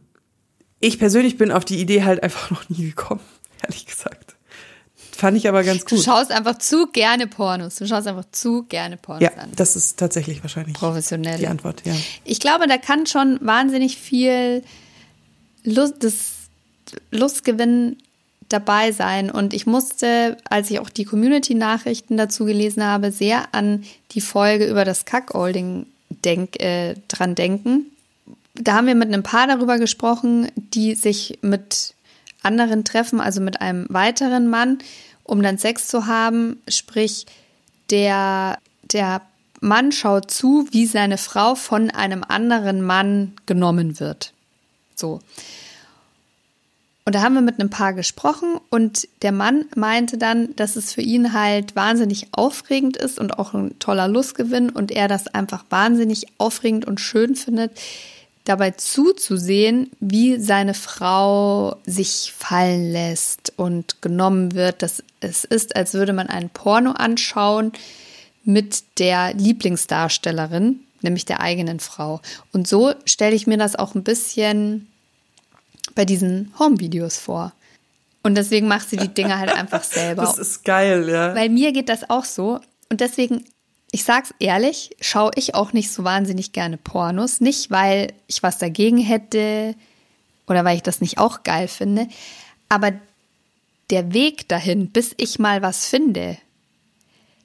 [0.82, 3.22] Ich persönlich bin auf die Idee halt einfach noch nie gekommen,
[3.64, 4.36] ehrlich gesagt.
[5.12, 6.00] Fand ich aber ganz gut.
[6.00, 7.76] Du schaust einfach zu gerne Pornos.
[7.76, 9.52] Du schaust einfach zu gerne Pornos ja, an.
[9.56, 11.38] das ist tatsächlich wahrscheinlich Professionell.
[11.38, 11.94] die Antwort, ja.
[12.26, 14.64] Ich glaube, da kann schon wahnsinnig viel
[15.64, 16.32] Lust, das
[17.12, 17.98] Lustgewinn
[18.50, 19.30] dabei sein.
[19.30, 24.66] Und ich musste, als ich auch die Community-Nachrichten dazu gelesen habe, sehr an die Folge
[24.66, 27.91] über das Cuckolding denk, äh, dran denken.
[28.56, 31.94] Da haben wir mit einem Paar darüber gesprochen, die sich mit
[32.44, 34.80] anderen treffen, also mit einem weiteren Mann,
[35.24, 36.62] um dann Sex zu haben.
[36.68, 37.26] Sprich,
[37.90, 39.22] der, der
[39.62, 44.34] Mann schaut zu, wie seine Frau von einem anderen Mann genommen wird.
[44.96, 45.20] So.
[47.06, 50.94] Und da haben wir mit einem Paar gesprochen und der Mann meinte dann, dass es
[50.94, 55.66] für ihn halt wahnsinnig aufregend ist und auch ein toller Lustgewinn und er das einfach
[55.70, 57.72] wahnsinnig aufregend und schön findet,
[58.46, 64.82] dabei zuzusehen, wie seine Frau sich fallen lässt und genommen wird.
[64.82, 67.72] Dass es ist, als würde man einen Porno anschauen
[68.44, 72.22] mit der Lieblingsdarstellerin, nämlich der eigenen Frau.
[72.52, 74.88] Und so stelle ich mir das auch ein bisschen
[75.96, 77.54] bei diesen Home-Videos vor.
[78.24, 80.24] Und deswegen macht sie die Dinge halt einfach selber.
[80.24, 81.36] Das ist geil, ja.
[81.36, 82.60] Weil mir geht das auch so.
[82.90, 83.46] Und deswegen,
[83.92, 87.42] ich sag's ehrlich, schaue ich auch nicht so wahnsinnig gerne Pornos.
[87.42, 89.76] Nicht, weil ich was dagegen hätte
[90.48, 92.08] oder weil ich das nicht auch geil finde.
[92.70, 92.94] Aber
[93.90, 96.38] der Weg dahin, bis ich mal was finde,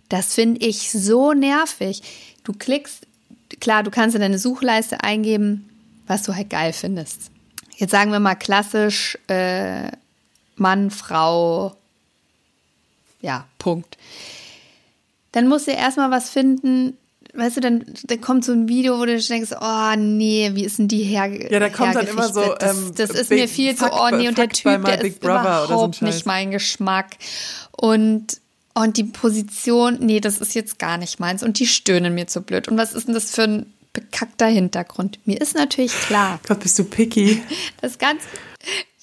[0.08, 2.02] das finde ich so nervig.
[2.44, 3.06] Du klickst,
[3.60, 5.68] klar, du kannst in deine Suchleiste eingeben,
[6.06, 7.32] was du halt geil findest
[7.76, 9.90] jetzt sagen wir mal klassisch äh,
[10.56, 11.76] Mann, Frau,
[13.20, 13.98] ja, Punkt.
[15.36, 16.96] Dann musst du erstmal was finden,
[17.34, 20.78] weißt du, dann, dann kommt so ein Video, wo du denkst, oh nee, wie ist
[20.78, 21.26] denn die her?
[21.26, 24.00] Ja, da kommt dann immer so, das, ähm, das ist Big mir viel zu, Fuck
[24.00, 26.14] oh nee, und der Fuck Typ, der Big ist Brother so überhaupt Scheiß.
[26.14, 27.18] nicht mein Geschmack.
[27.72, 28.40] Und
[28.72, 31.42] und die Position, nee, das ist jetzt gar nicht meins.
[31.42, 32.68] Und die stöhnen mir zu blöd.
[32.68, 35.18] Und was ist denn das für ein bekackter Hintergrund?
[35.26, 37.42] Mir ist natürlich klar, Gott, bist du picky.
[37.82, 38.22] dass ganz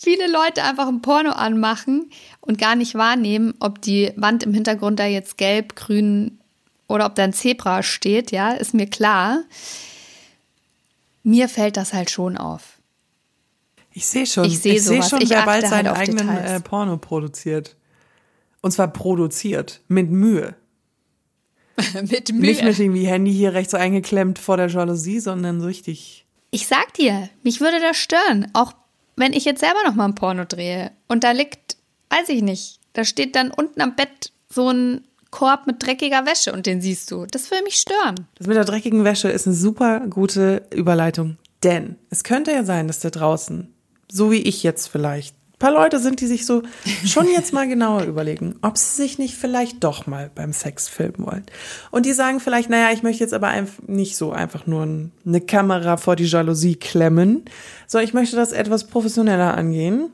[0.04, 2.10] viele Leute einfach ein Porno anmachen
[2.42, 6.39] und gar nicht wahrnehmen, ob die Wand im Hintergrund da jetzt gelb, grün
[6.88, 9.44] oder ob da ein Zebra steht, ja, ist mir klar.
[11.24, 12.78] Mir fällt das halt schon auf.
[13.94, 15.10] Ich sehe schon, Ich sehe sowas.
[15.10, 17.76] schon, Ich wer bald halt seinen auf eigenen äh, Porno produziert.
[18.62, 20.56] Und zwar produziert, mit Mühe.
[21.94, 26.24] Mit Nicht mit irgendwie Handy hier rechts so eingeklemmt vor der Jalousie, sondern so richtig.
[26.52, 28.74] Ich sag dir, mich würde das stören, auch
[29.15, 31.78] wenn ich jetzt selber noch mal ein Porno drehe und da liegt,
[32.10, 36.54] weiß ich nicht, da steht dann unten am Bett so ein Korb mit dreckiger Wäsche
[36.54, 37.26] und den siehst du.
[37.26, 38.28] Das würde mich stören.
[38.36, 41.38] Das mit der dreckigen Wäsche ist eine super gute Überleitung.
[41.63, 43.73] Denn es könnte ja sein, dass da draußen,
[44.12, 46.62] so wie ich jetzt vielleicht, paar Leute sind, die sich so
[47.06, 51.26] schon jetzt mal genauer überlegen, ob sie sich nicht vielleicht doch mal beim Sex filmen
[51.26, 51.45] wollen.
[51.89, 53.52] Und die sagen vielleicht, naja, ich möchte jetzt aber
[53.88, 57.45] nicht so einfach nur ein- eine Kamera vor die Jalousie klemmen,
[57.88, 60.12] sondern ich möchte das etwas professioneller angehen.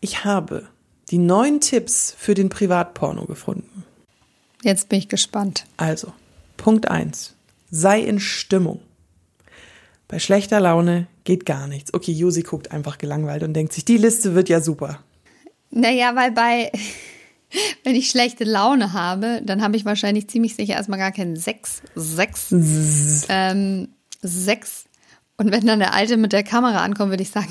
[0.00, 0.64] Ich habe
[1.10, 3.84] die neun Tipps für den Privatporno gefunden.
[4.62, 5.66] Jetzt bin ich gespannt.
[5.76, 6.12] Also,
[6.56, 7.34] Punkt eins:
[7.70, 8.80] Sei in Stimmung.
[10.08, 11.94] Bei schlechter Laune geht gar nichts.
[11.94, 15.00] Okay, Josi guckt einfach gelangweilt und denkt sich, die Liste wird ja super.
[15.70, 16.70] Naja, weil bei,
[17.84, 21.82] wenn ich schlechte Laune habe, dann habe ich wahrscheinlich ziemlich sicher erstmal gar keinen Sex.
[21.94, 22.48] Sex.
[23.28, 23.88] Ähm,
[24.22, 24.84] Sex.
[25.36, 27.48] Und wenn dann der Alte mit der Kamera ankommt, würde ich sagen,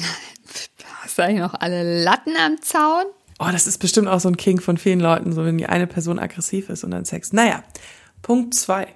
[1.01, 3.05] hast du eigentlich noch alle Latten am Zaun?
[3.39, 5.88] Oh, das ist bestimmt auch so ein King von vielen Leuten, so wenn die eine
[5.88, 7.34] Person aggressiv ist und dann Sex.
[7.34, 7.63] Naja,
[8.21, 8.88] Punkt zwei: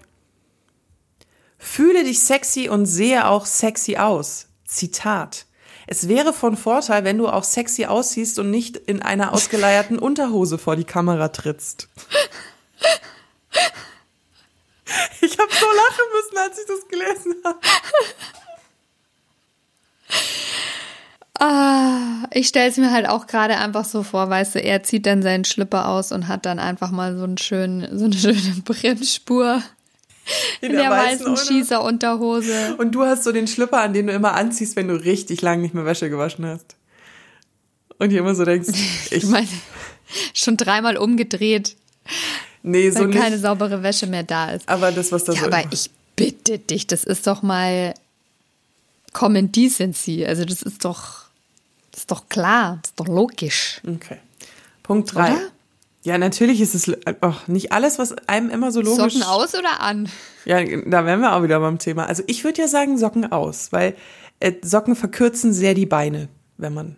[1.58, 4.45] Fühle dich sexy und sehe auch sexy aus.
[4.66, 5.46] Zitat.
[5.88, 10.58] Es wäre von Vorteil, wenn du auch sexy aussiehst und nicht in einer ausgeleierten Unterhose
[10.58, 11.88] vor die Kamera trittst.
[15.22, 17.60] Ich habe so lachen müssen, als ich das gelesen habe.
[21.38, 25.06] Ah, ich stelle es mir halt auch gerade einfach so vor, weißt du, er zieht
[25.06, 28.62] dann seinen Schlipper aus und hat dann einfach mal so, einen schönen, so eine schöne
[28.64, 29.62] Bremsspur
[30.62, 31.84] In, in der, der weißen, weißen Schießer
[32.78, 35.62] Und du hast so den Schlüpper, an den du immer anziehst, wenn du richtig lange
[35.62, 36.76] nicht mehr Wäsche gewaschen hast.
[38.00, 38.70] Und hier immer so denkst,
[39.12, 39.48] ich meine,
[40.34, 41.76] schon dreimal umgedreht.
[42.64, 43.20] Nee, so nicht.
[43.20, 44.68] keine saubere Wäsche mehr da ist.
[44.68, 47.94] Aber das, was da ja, so Aber ich bitte dich, das ist doch mal
[49.14, 50.26] Common Decency.
[50.26, 51.26] Also das ist doch,
[51.92, 53.82] das ist doch klar, das ist doch logisch.
[53.88, 54.18] Okay.
[54.82, 55.36] Punkt 3.
[56.06, 56.88] Ja, natürlich ist es
[57.24, 59.16] oh, nicht alles, was einem immer so logisch.
[59.16, 60.08] Socken aus oder an?
[60.46, 62.06] Ja, da wären wir auch wieder beim Thema.
[62.06, 63.96] Also ich würde ja sagen Socken aus, weil
[64.40, 66.98] äh, Socken verkürzen sehr die Beine, wenn man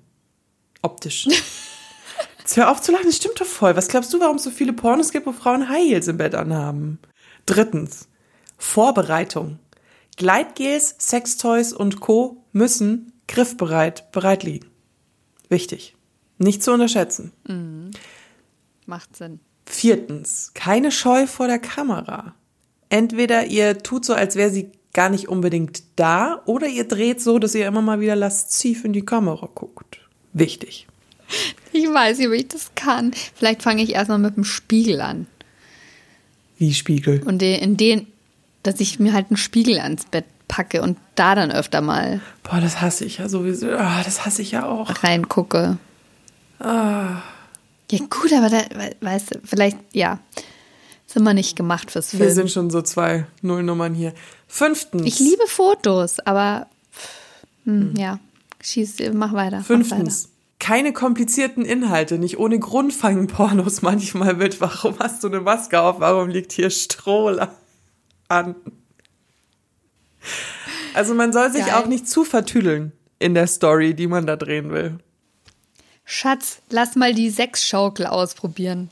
[0.81, 1.25] optisch.
[2.39, 3.77] Jetzt hör auf zu lachen, das stimmt doch voll.
[3.77, 6.35] Was glaubst du, warum es so viele Pornos gibt, wo Frauen High Heels im Bett
[6.35, 6.99] anhaben?
[7.45, 8.09] Drittens,
[8.57, 9.59] Vorbereitung.
[10.17, 12.43] Gleitgels, Sextoys und Co.
[12.51, 14.69] müssen griffbereit bereit liegen.
[15.47, 15.95] Wichtig.
[16.39, 17.31] Nicht zu unterschätzen.
[17.47, 17.91] Mhm.
[18.87, 19.41] Macht Sinn.
[19.65, 22.33] Viertens, keine Scheu vor der Kamera.
[22.87, 27.37] Entweder ihr tut so, als wäre sie gar nicht unbedingt da, oder ihr dreht so,
[27.37, 29.99] dass ihr immer mal wieder lasziv in die Kamera guckt.
[30.31, 30.87] Wichtig.
[31.73, 33.11] Ich weiß nicht, ob ich das kann.
[33.35, 35.27] Vielleicht fange ich erstmal mit dem Spiegel an.
[36.57, 37.21] Wie Spiegel?
[37.25, 38.07] Und in den,
[38.63, 42.21] dass ich mir halt einen Spiegel ans Bett packe und da dann öfter mal.
[42.43, 43.67] Boah, das hasse ich ja sowieso.
[43.67, 45.03] Oh, das hasse ich ja auch.
[45.03, 45.77] Reingucke.
[46.59, 47.21] Ah.
[47.91, 48.61] Ja, gut, aber da,
[49.01, 50.19] weißt du, vielleicht, ja,
[51.05, 52.23] sind wir nicht gemacht fürs Film.
[52.23, 54.13] Wir sind schon so zwei Nullnummern hier.
[54.47, 55.05] Fünftens.
[55.05, 56.67] Ich liebe Fotos, aber
[57.63, 58.19] hm, ja,
[58.61, 59.61] schieß, mach weiter.
[59.61, 60.23] Fünftens.
[60.23, 60.33] Mach weiter.
[60.59, 64.59] Keine komplizierten Inhalte, nicht ohne Grund fangen Pornos manchmal mit.
[64.59, 65.99] Warum hast du eine Maske auf?
[65.99, 67.37] Warum liegt hier Stroh
[68.27, 68.55] an?
[70.93, 71.75] Also man soll sich Geil.
[71.75, 74.97] auch nicht zu vertüdeln in der Story, die man da drehen will.
[76.09, 78.89] Schatz, lass mal die Sexschaukel ausprobieren.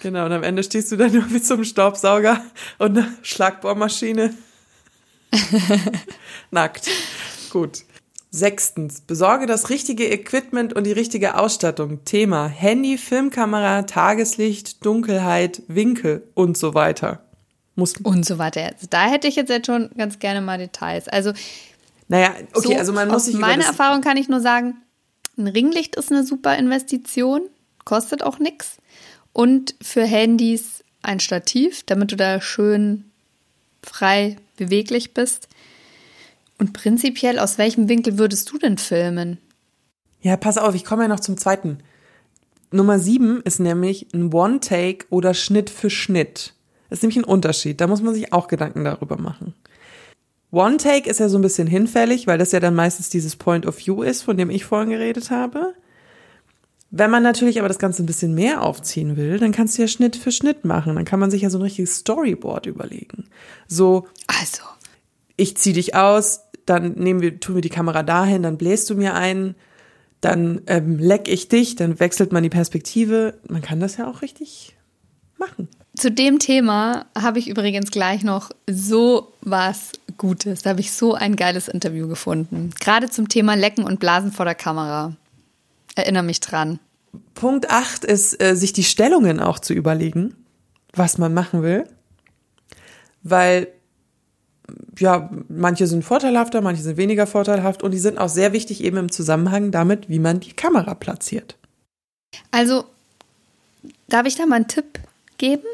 [0.00, 2.44] Genau, und am Ende stehst du dann nur mit so einem Staubsauger
[2.78, 4.34] und einer Schlagbohrmaschine.
[6.50, 6.88] Nackt.
[7.50, 7.84] Gut.
[8.32, 12.04] Sechstens, besorge das richtige Equipment und die richtige Ausstattung.
[12.04, 17.24] Thema Handy, Filmkamera, Tageslicht, Dunkelheit, Winkel und so weiter.
[17.76, 18.62] Muss, Und so weiter.
[18.62, 21.06] Also da hätte ich jetzt, jetzt schon ganz gerne mal Details.
[21.06, 21.32] Also,
[22.08, 24.74] naja, okay, so, also man muss aus sich über meiner Erfahrung kann ich nur sagen,
[25.40, 27.42] ein Ringlicht ist eine super Investition,
[27.84, 28.76] kostet auch nichts.
[29.32, 33.04] Und für Handys ein Stativ, damit du da schön
[33.82, 35.48] frei beweglich bist.
[36.58, 39.38] Und prinzipiell, aus welchem Winkel würdest du denn filmen?
[40.20, 41.78] Ja, pass auf, ich komme ja noch zum zweiten.
[42.70, 46.52] Nummer sieben ist nämlich ein One-Take oder Schnitt für Schnitt.
[46.88, 47.80] Das ist nämlich ein Unterschied.
[47.80, 49.54] Da muss man sich auch Gedanken darüber machen.
[50.52, 53.78] One-Take ist ja so ein bisschen hinfällig, weil das ja dann meistens dieses Point of
[53.78, 55.74] View ist, von dem ich vorhin geredet habe.
[56.90, 59.88] Wenn man natürlich aber das Ganze ein bisschen mehr aufziehen will, dann kannst du ja
[59.88, 60.96] Schnitt für Schnitt machen.
[60.96, 63.26] Dann kann man sich ja so ein richtiges Storyboard überlegen.
[63.68, 64.62] So, Also,
[65.36, 68.96] ich zieh dich aus, dann nehmen wir, tun wir die Kamera dahin, dann bläst du
[68.96, 69.54] mir ein,
[70.20, 73.38] dann ähm, leck ich dich, dann wechselt man die Perspektive.
[73.48, 74.76] Man kann das ja auch richtig
[75.38, 75.68] machen.
[75.96, 80.60] Zu dem Thema habe ich übrigens gleich noch so was Gutes.
[80.60, 82.74] Da habe ich so ein geiles Interview gefunden.
[82.78, 85.16] Gerade zum Thema Lecken und Blasen vor der Kamera.
[85.94, 86.78] Erinnere mich dran.
[87.34, 90.36] Punkt 8 ist, äh, sich die Stellungen auch zu überlegen,
[90.92, 91.88] was man machen will.
[93.22, 93.68] Weil,
[94.98, 98.98] ja, manche sind vorteilhafter, manche sind weniger vorteilhaft und die sind auch sehr wichtig eben
[98.98, 101.56] im Zusammenhang damit, wie man die Kamera platziert.
[102.50, 102.84] Also,
[104.08, 105.00] darf ich da mal einen Tipp
[105.38, 105.64] geben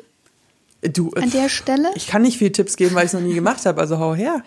[0.92, 1.90] Du, an der Stelle?
[1.94, 4.14] ich kann nicht viel Tipps geben, weil ich es noch nie gemacht habe, also hau
[4.14, 4.42] her.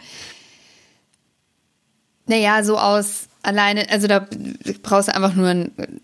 [2.28, 4.28] Naja, so aus alleine, also da
[4.84, 6.02] brauchst du einfach nur einen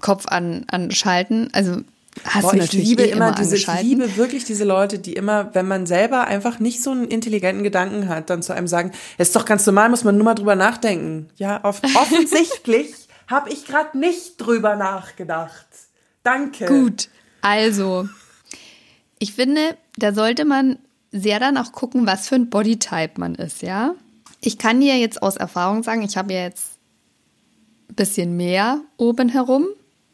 [0.00, 1.48] Kopf an, anschalten.
[1.52, 1.82] Also
[2.24, 4.98] hast Boah, du ich natürlich liebe eh immer immer diese, ich liebe wirklich diese Leute,
[4.98, 8.66] die immer, wenn man selber einfach nicht so einen intelligenten Gedanken hat, dann zu einem
[8.66, 11.28] sagen, es ist doch ganz normal, muss man nur mal drüber nachdenken.
[11.36, 12.92] Ja, off offensichtlich
[13.28, 15.66] habe ich gerade nicht drüber nachgedacht.
[16.22, 16.66] Danke.
[16.66, 17.08] Gut,
[17.40, 18.08] also,
[19.20, 20.78] ich finde, da sollte man
[21.12, 23.94] sehr dann auch gucken, was für ein Bodytype man ist, ja?
[24.40, 26.78] Ich kann dir jetzt aus Erfahrung sagen, ich habe ja jetzt
[27.90, 29.66] ein bisschen mehr oben herum,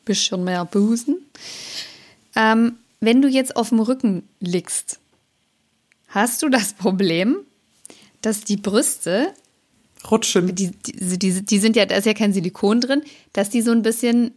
[0.04, 1.18] bisschen mehr Busen.
[2.34, 4.98] Ähm, wenn du jetzt auf dem Rücken liegst,
[6.08, 7.38] hast du das Problem,
[8.22, 9.32] dass die Brüste
[10.10, 10.52] Rutschen.
[10.54, 13.70] die, die, die, die sind ja, da ist ja kein Silikon drin, dass die so
[13.70, 14.32] ein bisschen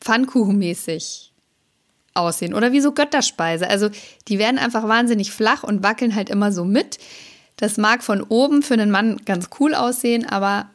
[0.00, 1.32] Pfannkuchenmäßig
[2.16, 3.68] aussehen oder wie so Götterspeise.
[3.68, 3.90] Also
[4.28, 6.98] die werden einfach wahnsinnig flach und wackeln halt immer so mit.
[7.56, 10.68] Das mag von oben für einen Mann ganz cool aussehen, aber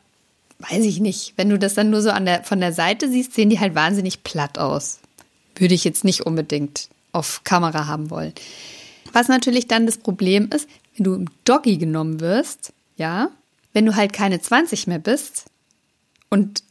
[0.60, 1.34] weiß ich nicht.
[1.38, 4.24] Wenn du das dann nur so der, von der Seite siehst, sehen die halt wahnsinnig
[4.24, 5.00] platt aus.
[5.56, 8.34] Würde ich jetzt nicht unbedingt auf Kamera haben wollen.
[9.14, 13.30] Was natürlich dann das Problem ist, wenn du im Doggy genommen wirst, ja,
[13.74, 15.46] wenn du halt keine 20 mehr bist
[16.30, 16.64] und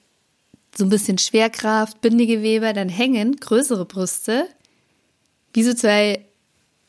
[0.76, 4.46] so ein bisschen Schwerkraft, Bindegewebe, dann hängen größere Brüste
[5.52, 6.24] wie so zwei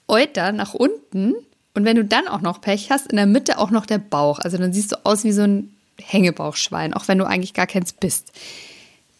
[0.07, 1.35] Euter nach unten.
[1.73, 4.39] Und wenn du dann auch noch Pech hast, in der Mitte auch noch der Bauch.
[4.39, 7.93] Also dann siehst du aus wie so ein Hängebauchschwein, auch wenn du eigentlich gar keins
[7.93, 8.31] bist.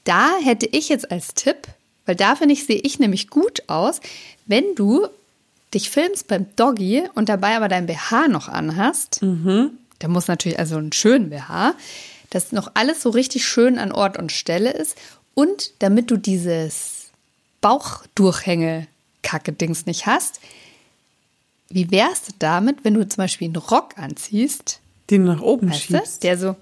[0.04, 1.68] Da hätte ich jetzt als Tipp,
[2.06, 4.02] Weil da finde ich, sehe ich nämlich gut aus,
[4.48, 5.08] wenn du
[5.74, 9.22] dich filmst beim Doggy und dabei aber dein BH noch anhast.
[9.22, 9.72] Mhm.
[10.00, 11.76] Da muss natürlich also einen schönen BH,
[12.32, 14.98] dass noch alles so richtig schön an Ort und Stelle ist.
[15.34, 17.12] Und damit du dieses
[19.22, 20.40] Bauchdurchhänge-Kacke-Dings nicht hast,
[21.70, 24.80] wie wär's damit, wenn du zum Beispiel einen Rock anziehst,
[25.10, 26.24] Den du nach oben weißt du, schiebst.
[26.24, 26.56] der so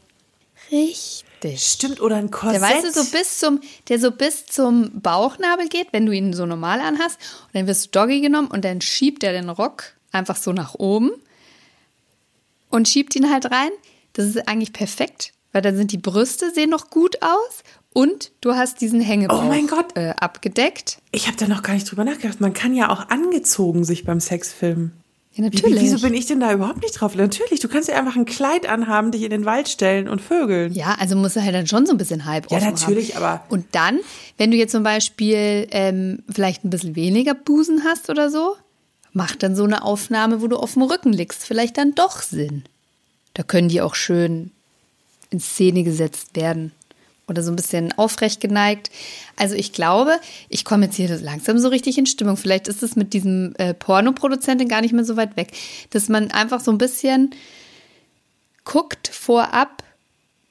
[0.71, 1.25] richtig
[1.57, 2.61] Stimmt, oder ein Korsett.
[2.61, 6.33] der weißt du, so bis zum, der so bis zum Bauchnabel geht, wenn du ihn
[6.33, 7.17] so normal anhast.
[7.47, 10.75] Und dann wirst du Doggy genommen und dann schiebt er den Rock einfach so nach
[10.75, 11.11] oben
[12.69, 13.71] und schiebt ihn halt rein.
[14.13, 18.53] Das ist eigentlich perfekt, weil dann sind die Brüste sehen noch gut aus und du
[18.53, 19.95] hast diesen Hängebauch Oh mein Gott.
[19.95, 20.97] Äh, abgedeckt.
[21.11, 22.39] Ich habe da noch gar nicht drüber nachgedacht.
[22.41, 24.93] Man kann ja auch angezogen sich beim Sex filmen.
[25.33, 25.81] Ja, Wie, natürlich.
[25.81, 27.15] wieso bin ich denn da überhaupt nicht drauf?
[27.15, 30.73] Natürlich, du kannst ja einfach ein Kleid anhaben, dich in den Wald stellen und vögeln.
[30.73, 33.23] Ja, also muss er halt dann schon so ein bisschen halb Ja, natürlich, haben.
[33.23, 33.99] aber- Und dann,
[34.37, 38.55] wenn du jetzt zum Beispiel ähm, vielleicht ein bisschen weniger Busen hast oder so,
[39.13, 42.63] macht dann so eine Aufnahme, wo du auf dem Rücken liegst, vielleicht dann doch Sinn.
[43.33, 44.51] Da können die auch schön
[45.29, 46.71] in Szene gesetzt werden.
[47.29, 48.89] Oder so ein bisschen aufrecht geneigt.
[49.35, 52.37] Also ich glaube, ich komme jetzt hier langsam so richtig in Stimmung.
[52.37, 55.51] Vielleicht ist es mit diesem äh, Pornoproduzentin gar nicht mehr so weit weg,
[55.91, 57.31] dass man einfach so ein bisschen
[58.65, 59.83] guckt vorab,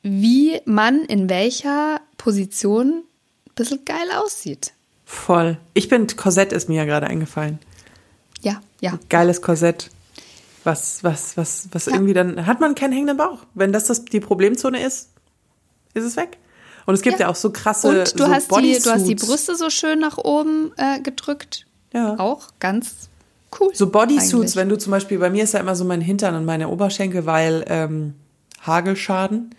[0.03, 3.03] wie man in welcher Position
[3.49, 4.73] ein bisschen geil aussieht.
[5.05, 5.59] Voll.
[5.75, 7.59] Ich bin, Korsett ist mir ja gerade eingefallen.
[8.43, 8.99] Ja, ja.
[9.09, 9.91] Geiles Korsett.
[10.65, 11.95] Was, was, was, was Ja.
[11.95, 13.39] irgendwie dann, hat man keinen hängenden Bauch.
[13.55, 15.09] Wenn das, das die Problemzone ist,
[15.95, 16.37] ist es weg.
[16.89, 17.31] Und es gibt ja, Ja.
[17.31, 19.27] auch so krasse Und du, so hast die, du hast die Bodysuits.
[19.27, 21.67] Brüste so schön nach oben äh, gedrückt.
[21.93, 22.19] Ja.
[22.19, 23.11] Auch ganz
[23.61, 23.69] cool.
[23.75, 26.47] So Bodysuits, wenn du zum Beispiel, bei mir ist ja immer so mein Hintern und
[26.47, 28.15] meine Oberschenkel, weil ähm,
[28.67, 29.55] Hagelschaden.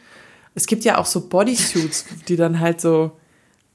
[0.56, 3.12] Es gibt ja auch so Bodysuits, die dann halt so,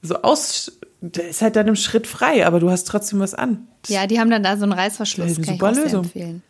[0.01, 3.69] so aus, der ist halt dann im Schritt frei, aber du hast trotzdem was an.
[3.87, 5.29] Ja, die haben dann da so einen Reißverschluss.
[5.29, 6.03] Das ist eine super Lösung.
[6.03, 6.43] empfehlen.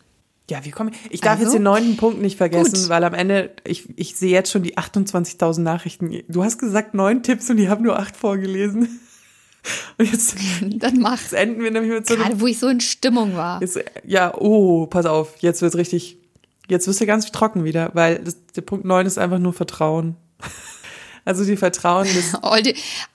[0.48, 0.96] Ja, wie komme ich?
[1.10, 1.44] Ich darf Also?
[1.44, 2.88] jetzt den neunten Punkt nicht vergessen, Gut.
[2.88, 6.22] weil am Ende, ich, ich sehe jetzt schon die 28.000 Nachrichten.
[6.28, 9.00] Du hast gesagt neun Tipps und die haben nur acht vorgelesen.
[9.98, 11.22] Und jetzt, Dann mach's.
[11.22, 13.60] jetzt enden wir nämlich mit so einem Gerade wo ich so in Stimmung war.
[13.60, 16.18] Jetzt, ja, oh, pass auf, jetzt wird's richtig,
[16.68, 20.14] jetzt wirst du ganz trocken wieder, weil das, der Punkt 9 ist einfach nur Vertrauen.
[21.28, 22.34] Also die Vertrauen des,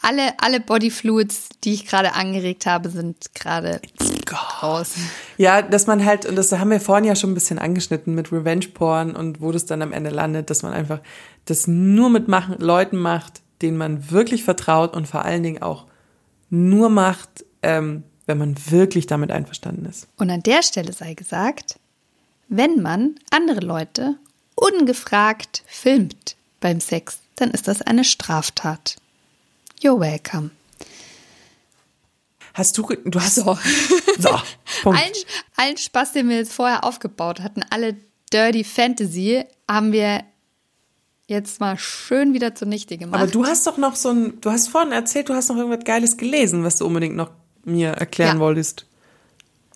[0.01, 3.79] alle, alle Bodyfluids, die ich gerade angeregt habe, sind gerade
[4.61, 4.95] raus.
[5.41, 8.31] Ja, dass man halt, und das haben wir vorhin ja schon ein bisschen angeschnitten mit
[8.31, 10.99] Revenge Porn und wo das dann am Ende landet, dass man einfach
[11.45, 15.87] das nur mit machen, Leuten macht, denen man wirklich vertraut und vor allen Dingen auch
[16.51, 20.07] nur macht, ähm, wenn man wirklich damit einverstanden ist.
[20.17, 21.79] Und an der Stelle sei gesagt,
[22.47, 24.17] wenn man andere Leute
[24.53, 28.97] ungefragt filmt beim Sex, dann ist das eine Straftat.
[29.81, 30.51] You're welcome.
[32.53, 33.57] Hast du, du hast, So.
[34.19, 34.29] so,
[34.83, 34.99] Punkt.
[34.99, 35.13] Allen,
[35.57, 37.95] allen Spaß, den wir jetzt vorher aufgebaut hatten, alle
[38.33, 40.23] Dirty Fantasy, haben wir
[41.27, 43.21] jetzt mal schön wieder zunichte gemacht.
[43.21, 45.85] Aber du hast doch noch so ein, du hast vorhin erzählt, du hast noch irgendwas
[45.85, 47.31] Geiles gelesen, was du unbedingt noch
[47.63, 48.41] mir erklären Ja.
[48.41, 48.85] wolltest.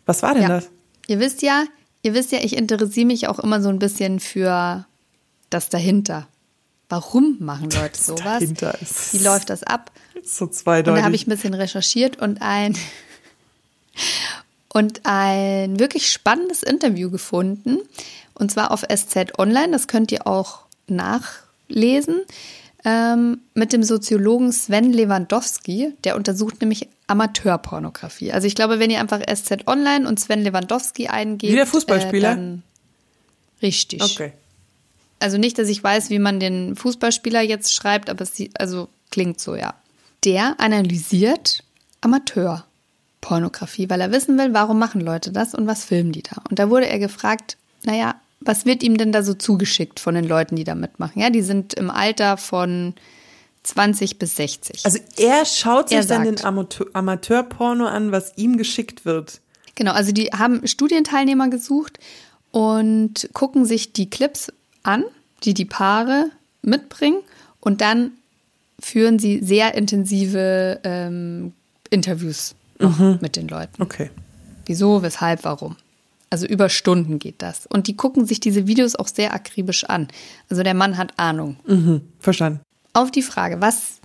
[0.06, 0.50] Was war denn Ja.
[0.50, 0.70] das?
[1.08, 1.64] Ihr wisst ja,
[2.02, 4.86] ihr wisst ja, ich interessiere mich auch immer so ein bisschen für
[5.50, 6.28] das dahinter.
[6.96, 8.22] Warum machen Leute sowas?
[8.24, 9.92] dahinter ist- Wie läuft das ab?
[10.24, 11.00] So Und zweideutig.
[11.02, 12.76] da habe ich ein bisschen recherchiert und ein
[14.70, 17.80] und ein wirklich spannendes Interview gefunden.
[18.34, 19.72] Und zwar auf SZ Online.
[19.72, 22.22] Das könnt ihr auch nachlesen.
[22.84, 25.94] Ähm, mit dem Soziologen Sven Lewandowski.
[26.04, 28.32] Der untersucht nämlich Amateurpornografie.
[28.32, 31.52] Also ich glaube, wenn ihr einfach SZ Online und Sven Lewandowski eingebt.
[31.52, 32.38] Wie der Fußballspieler?
[32.38, 32.58] Äh,
[33.62, 34.02] richtig.
[34.04, 34.34] okay.
[35.20, 38.90] Also nicht, dass ich weiß, wie man den Fußballspieler jetzt schreibt, aber es sieht- also
[39.12, 39.74] klingt so, ja.
[40.24, 41.64] Der analysiert
[42.02, 46.42] Amateurpornografie, weil er wissen will, warum machen Leute das und was filmen die da.
[46.50, 50.26] Und da wurde er gefragt, naja, was wird ihm denn da so zugeschickt von den
[50.28, 51.22] Leuten, die da mitmachen?
[51.22, 52.94] Ja, die sind im Alter von
[53.64, 54.86] 20 bis 60.
[54.86, 59.40] Also er schaut sich Er dann den Amateur, Amateurporno an, was ihm geschickt wird.
[59.74, 61.98] Genau, also die haben Studienteilnehmer gesucht
[62.52, 64.52] und gucken sich die Clips
[64.86, 65.04] an,
[65.44, 66.32] die die Paare
[66.62, 67.22] mitbringen
[67.60, 68.12] und dann
[68.80, 71.54] führen sie sehr intensive ähm,
[71.90, 73.82] Interviews noch mit den Leuten.
[73.82, 74.10] Okay.
[74.66, 75.76] Wieso, weshalb, warum.
[76.30, 77.66] Also über Stunden geht das.
[77.68, 80.08] Und die gucken sich diese Videos auch sehr akribisch an.
[80.50, 81.58] Also der Mann hat Ahnung.
[81.66, 82.02] Mhm.
[82.20, 82.62] Verstanden.
[82.94, 84.00] Auf die Frage, was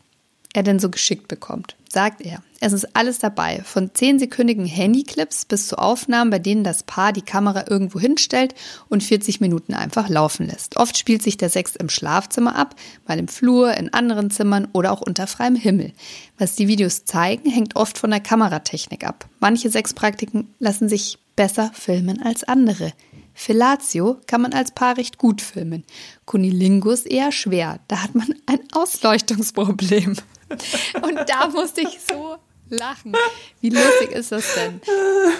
[0.53, 5.67] er denn so geschickt bekommt, sagt er, es ist alles dabei, von 10-sekündigen Handyclips bis
[5.67, 8.55] zu Aufnahmen, bei denen das Paar die Kamera irgendwo hinstellt
[8.89, 10.77] und 40 Minuten einfach laufen lässt.
[10.77, 12.77] Oft spielt sich der Sex im Schlafzimmer ab,
[13.09, 15.93] mal im Flur, in anderen Zimmern oder auch unter freiem Himmel.
[16.39, 19.27] Was die Videos zeigen, hängt oft von der Kameratechnik ab.
[19.41, 22.93] Manche Sexpraktiken lassen sich besser filmen als andere.
[23.41, 25.85] Fellatio kann man als Paar recht gut filmen.
[26.27, 27.81] Kunilingus eher schwer.
[27.89, 30.15] Da hat man ein Ausleuchtungsproblem.
[31.03, 32.37] Und da musste ich so
[32.69, 33.15] lachen.
[33.63, 34.83] Wie lustig ist das denn?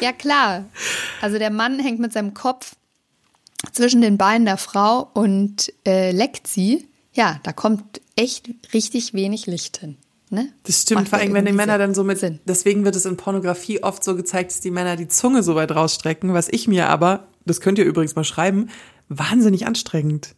[0.01, 0.65] Ja klar.
[1.21, 2.75] Also der Mann hängt mit seinem Kopf
[3.71, 6.89] zwischen den Beinen der Frau und äh, leckt sie.
[7.13, 9.99] Ja, da kommt echt richtig wenig Licht hin.
[10.31, 10.49] Ne?
[10.63, 12.39] Das stimmt, Macht vor allem wenn die Männer dann so mit, Sinn.
[12.47, 15.73] deswegen wird es in Pornografie oft so gezeigt, dass die Männer die Zunge so weit
[15.73, 18.69] rausstrecken, was ich mir aber, das könnt ihr übrigens mal schreiben,
[19.09, 20.35] wahnsinnig anstrengend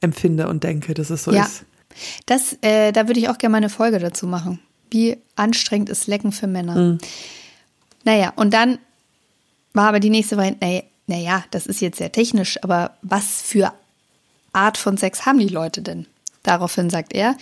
[0.00, 1.44] empfinde und denke, dass es so Ja.
[1.44, 1.64] ist.
[2.26, 4.60] Das, äh, da würde ich auch gerne mal eine Folge dazu machen.
[4.90, 6.98] Wie anstrengend ist Lecken für Männer.
[8.04, 8.78] Naja, und dann
[9.72, 13.72] war aber die nächste Variante, naja, naja, das ist jetzt sehr technisch, aber was für
[14.52, 16.06] Art von Sex haben die Leute denn?
[16.42, 17.36] Daraufhin sagt er,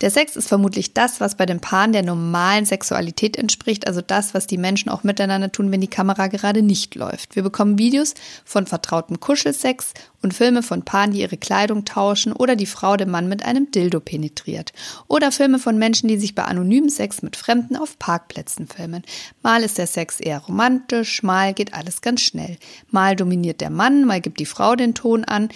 [0.00, 4.32] der Sex ist vermutlich das, was bei den Paaren der normalen Sexualität entspricht, also das,
[4.32, 7.34] was die Menschen auch miteinander tun, wenn die Kamera gerade nicht läuft.
[7.34, 12.54] Wir bekommen Videos von vertrautem Kuschelsex und Filme von Paaren, die ihre Kleidung tauschen oder
[12.54, 14.72] die Frau den Mann mit einem Dildo penetriert.
[15.08, 19.02] Oder Filme von Menschen, die sich bei anonymem Sex mit Fremden auf Parkplätzen filmen.
[19.42, 22.56] Mal ist der Sex eher romantisch, mal geht alles ganz schnell.
[22.90, 25.48] Mal dominiert der Mann, mal gibt die Frau den Ton an.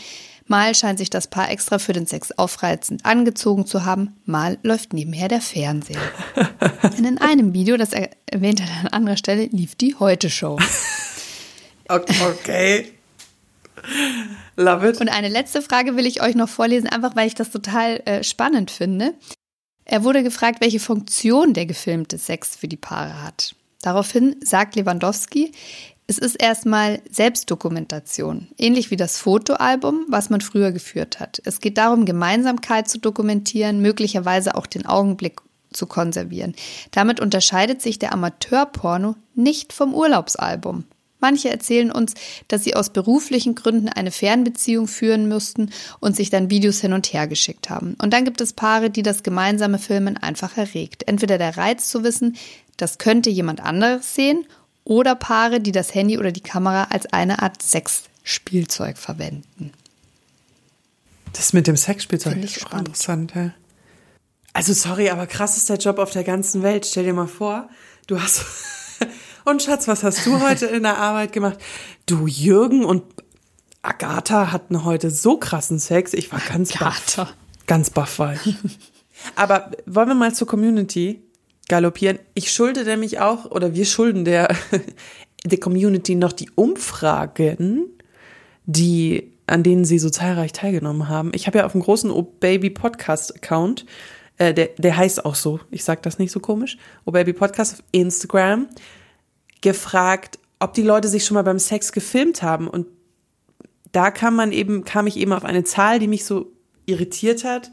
[0.46, 4.92] Mal scheint sich das Paar extra für den Sex aufreizend angezogen zu haben, mal läuft
[4.92, 6.00] nebenher der Fernseher.
[6.82, 10.58] Und in einem Video, das er erwähnt hat an anderer Stelle, lief die Heute-Show.
[11.88, 12.92] Okay.
[14.56, 15.00] Love it.
[15.00, 18.22] Und eine letzte Frage will ich euch noch vorlesen, einfach weil ich das total äh,
[18.22, 19.14] spannend finde.
[19.84, 23.54] Er wurde gefragt, welche Funktion der gefilmte Sex für die Paare hat.
[23.82, 25.52] Daraufhin sagt Lewandowski,
[26.06, 31.40] es ist erstmal Selbstdokumentation, ähnlich wie das Fotoalbum, was man früher geführt hat.
[31.44, 35.40] Es geht darum, Gemeinsamkeit zu dokumentieren, möglicherweise auch den Augenblick
[35.72, 36.54] zu konservieren.
[36.90, 40.84] Damit unterscheidet sich der Amateurporno nicht vom Urlaubsalbum.
[41.22, 42.14] Manche erzählen uns,
[42.48, 47.12] dass sie aus beruflichen Gründen eine Fernbeziehung führen mussten und sich dann Videos hin und
[47.12, 47.96] her geschickt haben.
[48.02, 51.04] Und dann gibt es Paare, die das gemeinsame Filmen einfach erregt.
[51.06, 52.36] Entweder der Reiz zu wissen,
[52.76, 54.44] das könnte jemand anderes sehen,
[54.84, 59.72] oder Paare, die das Handy oder die Kamera als eine Art Sexspielzeug verwenden.
[61.32, 62.88] Das mit dem Sexspielzeug ist auch spannend.
[62.88, 63.54] interessant, ja.
[64.52, 66.84] Also sorry, aber krass ist der Job auf der ganzen Welt.
[66.84, 67.70] Stell dir mal vor,
[68.06, 68.44] du hast
[69.44, 71.58] und Schatz, was hast du heute in der Arbeit gemacht?
[72.04, 73.02] Du Jürgen und
[73.80, 76.12] Agatha hatten heute so krassen Sex.
[76.12, 76.82] Ich war ganz baff.
[76.82, 77.30] Agatha.
[77.66, 78.56] Ganz baff war ich.
[79.36, 81.22] Aber wollen wir mal zur Community
[81.72, 82.18] galoppieren?
[82.34, 84.54] Ich schulde nämlich auch, oder wir schulden der,
[85.46, 87.86] der Community noch die Umfragen,
[88.66, 91.32] die, an denen sie so zahlreich teilgenommen haben.
[91.34, 93.86] Ich habe ja auf dem großen O Baby Podcast Account,
[94.36, 97.72] äh, der, der heißt auch so, ich sag das nicht so komisch, O Baby Podcast
[97.72, 98.68] auf Instagram,
[99.62, 102.68] gefragt, ob die Leute sich schon mal beim Sex gefilmt haben.
[102.68, 102.86] Und
[103.92, 106.52] da kam man eben, kam ich eben auf eine Zahl, die mich so
[106.84, 107.72] irritiert hat,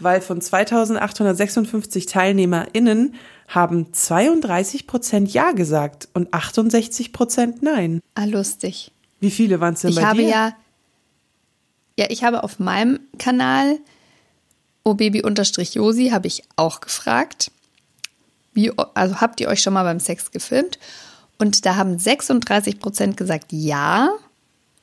[0.00, 3.14] weil von 2856 TeilnehmerInnen
[3.48, 8.00] haben 32 Prozent Ja gesagt und 68 Prozent Nein.
[8.14, 8.92] Ah, lustig.
[9.20, 10.28] Wie viele waren es denn Ich bei habe dir?
[10.28, 10.52] ja,
[11.98, 13.78] ja, ich habe auf meinem Kanal,
[14.84, 17.50] obaby-josi, habe ich auch gefragt,
[18.52, 20.78] wie, also habt ihr euch schon mal beim Sex gefilmt?
[21.38, 24.10] Und da haben 36 Prozent gesagt ja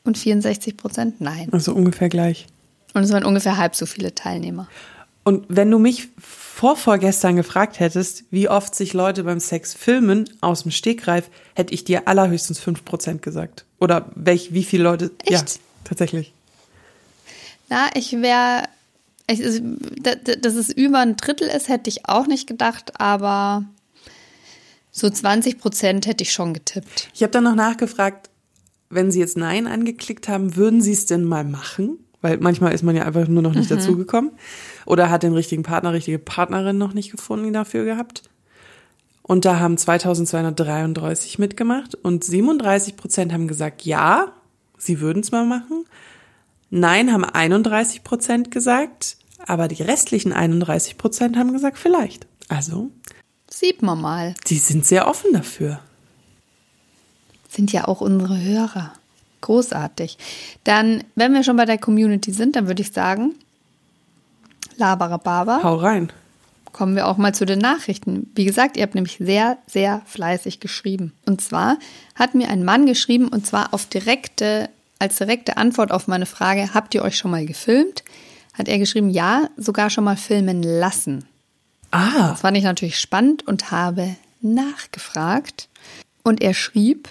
[0.04, 1.50] und 64 Prozent nein.
[1.52, 2.48] Also ungefähr gleich.
[2.94, 4.68] Und es waren ungefähr halb so viele Teilnehmer.
[5.24, 10.30] Und wenn du mich vor vorgestern gefragt hättest, wie oft sich Leute beim Sex filmen
[10.42, 13.66] aus dem Stegreif, hätte ich dir allerhöchstens 5% gesagt.
[13.80, 15.12] Oder welch, wie viele Leute.
[15.28, 15.60] Ja, Echt?
[15.84, 16.34] tatsächlich.
[17.70, 18.64] Na, ich wäre,
[20.02, 23.64] da- dass es über ein Drittel ist, hätte ich auch nicht gedacht, aber
[24.92, 27.10] so 20 Prozent hätte ich schon getippt.
[27.14, 28.30] Ich habe dann noch nachgefragt,
[28.90, 31.98] wenn sie jetzt Nein angeklickt haben, würden sie es denn mal machen?
[32.22, 34.32] Weil manchmal ist man ja einfach nur noch nicht dazugekommen.
[34.86, 38.24] Oder hat den richtigen Partner, richtige Partnerin noch nicht gefunden dafür gehabt.
[39.22, 44.34] Und da haben 2233 mitgemacht und 37 Prozent haben gesagt, ja,
[44.78, 45.86] sie würden es mal machen.
[46.70, 52.28] Nein haben 31 Prozent gesagt, aber die restlichen 31 Prozent haben gesagt, vielleicht.
[52.50, 52.92] Also,
[53.50, 54.34] Sieht man mal.
[54.48, 55.80] die sind sehr offen dafür.
[57.48, 58.94] Sind ja auch unsere Hörer.
[59.42, 60.18] Großartig.
[60.64, 63.36] Dann, wenn wir schon bei der Community sind, dann würde ich sagen,
[64.78, 66.12] Labara Baba, Hau rein.
[66.72, 68.32] kommen wir auch mal zu den Nachrichten.
[68.36, 71.14] Wie gesagt, ihr habt nämlich sehr, sehr fleißig geschrieben.
[71.26, 71.78] Und zwar
[72.16, 74.70] hat mir ein Mann geschrieben, und zwar auf direkte,
[75.00, 78.04] als direkte Antwort auf meine Frage, habt ihr euch schon mal gefilmt?
[78.54, 81.26] Hat er geschrieben, ja, sogar schon mal filmen lassen.
[81.92, 82.30] Ah.
[82.30, 85.70] Das fand ich natürlich spannend und habe nachgefragt.
[86.24, 87.10] Und er schrieb,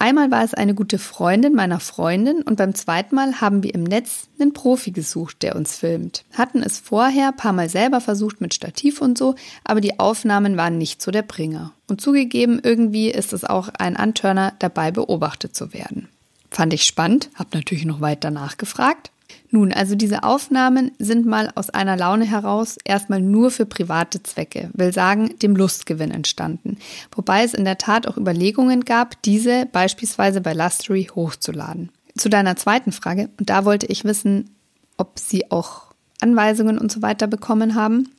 [0.00, 3.82] Einmal war es eine gute Freundin meiner Freundin und beim zweiten Mal haben wir im
[3.82, 6.24] Netz einen Profi gesucht, der uns filmt.
[6.34, 9.34] Hatten es vorher paar Mal selber versucht mit Stativ und so,
[9.64, 11.72] aber die Aufnahmen waren nicht so der Bringer.
[11.88, 16.08] Und zugegeben, irgendwie ist es auch ein Antörner, dabei beobachtet zu werden.
[16.48, 19.10] Fand ich spannend, hab natürlich noch weiter nachgefragt.
[19.50, 24.70] Nun, also diese Aufnahmen sind mal aus einer Laune heraus erstmal nur für private Zwecke,
[24.74, 26.76] will sagen, dem Lustgewinn entstanden.
[27.12, 31.90] Wobei es in der Tat auch Überlegungen gab, diese beispielsweise bei Lustery hochzuladen.
[32.16, 34.50] Zu deiner zweiten Frage, und da wollte ich wissen,
[34.98, 35.82] ob Sie auch
[36.20, 38.10] Anweisungen und so weiter bekommen haben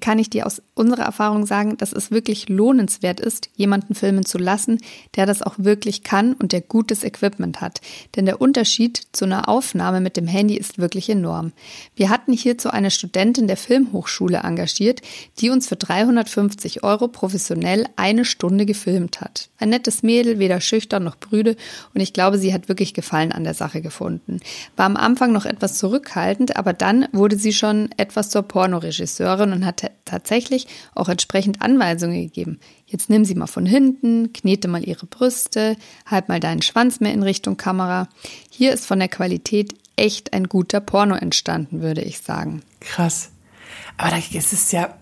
[0.00, 4.36] kann ich dir aus unserer Erfahrung sagen, dass es wirklich lohnenswert ist, jemanden filmen zu
[4.36, 4.80] lassen,
[5.16, 7.80] der das auch wirklich kann und der gutes Equipment hat.
[8.14, 11.52] Denn der Unterschied zu einer Aufnahme mit dem Handy ist wirklich enorm.
[11.96, 15.00] Wir hatten hierzu eine Studentin der Filmhochschule engagiert,
[15.38, 19.48] die uns für 350 Euro professionell eine Stunde gefilmt hat.
[19.58, 21.56] Ein nettes Mädel, weder schüchtern noch brüde
[21.94, 24.40] und ich glaube, sie hat wirklich Gefallen an der Sache gefunden.
[24.76, 29.64] War am Anfang noch etwas zurückhaltend, aber dann wurde sie schon etwas zur Pornoregisseurin und
[29.64, 32.60] hat tatsächlich auch entsprechend Anweisungen gegeben.
[32.86, 35.76] Jetzt nimm sie mal von hinten, knete mal ihre Brüste,
[36.06, 38.08] halt mal deinen Schwanz mehr in Richtung Kamera.
[38.50, 42.62] Hier ist von der Qualität echt ein guter Porno entstanden, würde ich sagen.
[42.80, 43.30] Krass.
[43.96, 44.96] Aber da ist es ja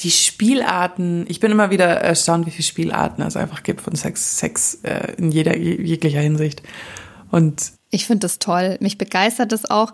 [0.00, 1.24] die Spielarten.
[1.28, 5.14] Ich bin immer wieder erstaunt, wie viele Spielarten es einfach gibt von Sex, Sex äh,
[5.16, 6.62] in jeder jeglicher Hinsicht.
[7.30, 8.76] Und ich finde das toll.
[8.80, 9.92] Mich begeistert es auch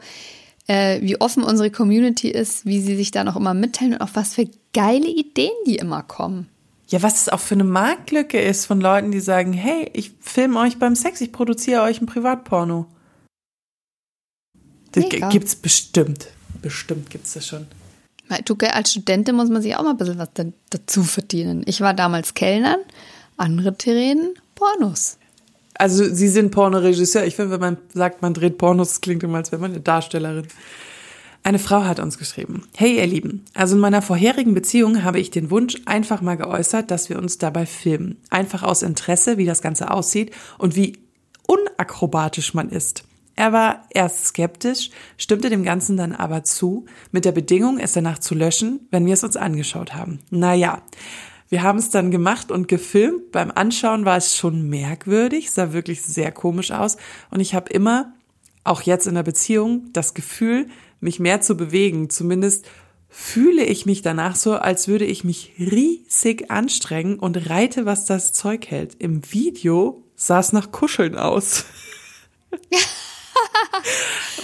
[0.70, 4.14] äh, wie offen unsere Community ist, wie sie sich da noch immer mitteilen und auch
[4.14, 6.48] was für geile Ideen die immer kommen.
[6.86, 10.60] Ja, was es auch für eine Marktlücke ist von Leuten, die sagen, hey, ich filme
[10.60, 12.86] euch beim Sex, ich produziere euch ein Privatporno.
[14.92, 15.28] Das Mega.
[15.28, 16.28] gibt's bestimmt.
[16.62, 17.66] Bestimmt gibt's das schon.
[18.44, 20.28] Du, als Studentin muss man sich auch mal ein bisschen was
[20.70, 21.64] dazu verdienen.
[21.66, 22.78] Ich war damals Kellnern,
[23.36, 25.18] andere drehen Pornos.
[25.80, 27.24] Also sie sind Pornoregisseur.
[27.24, 30.46] Ich finde, wenn man sagt, man dreht Pornos, klingt immer, als wäre man eine Darstellerin.
[31.42, 32.64] Eine Frau hat uns geschrieben.
[32.76, 36.90] Hey ihr Lieben, also in meiner vorherigen Beziehung habe ich den Wunsch einfach mal geäußert,
[36.90, 38.18] dass wir uns dabei filmen.
[38.28, 40.98] Einfach aus Interesse, wie das Ganze aussieht und wie
[41.46, 43.04] unakrobatisch man ist.
[43.34, 48.18] Er war erst skeptisch, stimmte dem Ganzen dann aber zu, mit der Bedingung, es danach
[48.18, 50.18] zu löschen, wenn wir es uns angeschaut haben.
[50.28, 50.82] Naja,
[51.50, 53.32] wir haben es dann gemacht und gefilmt.
[53.32, 56.96] Beim Anschauen war es schon merkwürdig, sah wirklich sehr komisch aus.
[57.30, 58.14] Und ich habe immer,
[58.62, 60.68] auch jetzt in der Beziehung, das Gefühl,
[61.00, 62.08] mich mehr zu bewegen.
[62.08, 62.66] Zumindest
[63.08, 68.32] fühle ich mich danach so, als würde ich mich riesig anstrengen und reite, was das
[68.32, 68.94] Zeug hält.
[69.00, 71.64] Im Video sah es nach Kuscheln aus.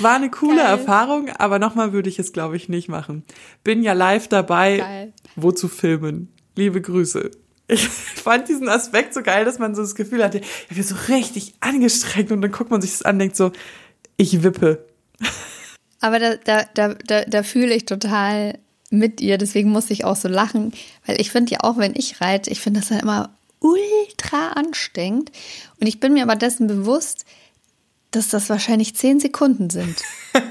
[0.00, 0.66] War eine coole Geil.
[0.66, 3.22] Erfahrung, aber nochmal würde ich es, glaube ich, nicht machen.
[3.62, 5.12] Bin ja live dabei, Geil.
[5.36, 6.32] wo zu filmen.
[6.56, 7.30] Liebe Grüße.
[7.68, 10.94] Ich fand diesen Aspekt so geil, dass man so das Gefühl hatte, er wird so
[11.08, 13.50] richtig angestrengt und dann guckt man sich das an und denkt so,
[14.16, 14.86] ich wippe.
[16.00, 20.14] Aber da, da, da, da, da fühle ich total mit ihr, deswegen muss ich auch
[20.14, 20.72] so lachen,
[21.06, 25.32] weil ich finde ja auch, wenn ich reite, ich finde das dann immer ultra anstrengend
[25.80, 27.24] und ich bin mir aber dessen bewusst,
[28.12, 30.02] dass das wahrscheinlich zehn Sekunden sind.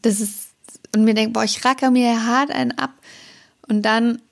[0.00, 0.48] das ist,
[0.94, 2.94] und mir denkt, boah, ich racker mir hart einen ab
[3.68, 4.22] und dann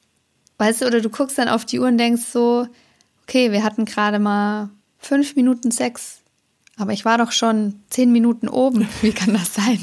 [0.58, 2.66] Weißt du, oder du guckst dann auf die Uhr und denkst so,
[3.24, 6.18] okay, wir hatten gerade mal fünf Minuten Sex,
[6.76, 8.88] aber ich war doch schon zehn Minuten oben.
[9.02, 9.78] Wie kann das sein?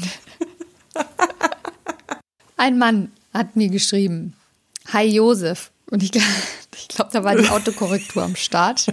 [2.56, 4.34] Ein Mann hat mir geschrieben,
[4.92, 5.70] Hi Josef.
[5.90, 6.10] Und ich,
[6.76, 8.86] ich glaube, da war die Autokorrektur am Start.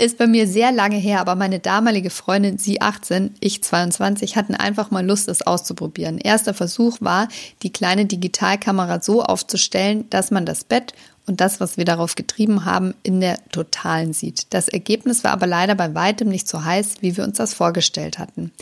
[0.00, 4.54] Ist bei mir sehr lange her, aber meine damalige Freundin, sie 18, ich 22, hatten
[4.54, 6.16] einfach mal Lust, es auszuprobieren.
[6.16, 7.28] Erster Versuch war,
[7.62, 10.94] die kleine Digitalkamera so aufzustellen, dass man das Bett
[11.26, 14.46] und das, was wir darauf getrieben haben, in der totalen sieht.
[14.54, 18.18] Das Ergebnis war aber leider bei weitem nicht so heiß, wie wir uns das vorgestellt
[18.18, 18.52] hatten.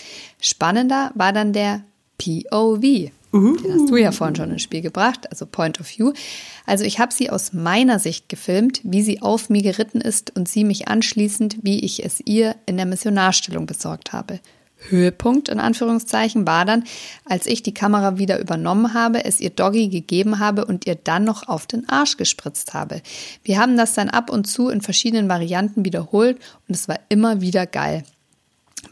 [0.40, 1.82] Spannender war dann der
[2.18, 3.12] POV.
[3.32, 6.12] Den hast du ja vorhin schon ins Spiel gebracht, also Point of View.
[6.64, 10.48] Also ich habe sie aus meiner Sicht gefilmt, wie sie auf mir geritten ist und
[10.48, 14.40] sie mich anschließend, wie ich es ihr in der Missionarstellung besorgt habe.
[14.88, 16.84] Höhepunkt in Anführungszeichen war dann,
[17.24, 21.24] als ich die Kamera wieder übernommen habe, es ihr Doggy gegeben habe und ihr dann
[21.24, 23.02] noch auf den Arsch gespritzt habe.
[23.42, 27.40] Wir haben das dann ab und zu in verschiedenen Varianten wiederholt und es war immer
[27.40, 28.04] wieder geil.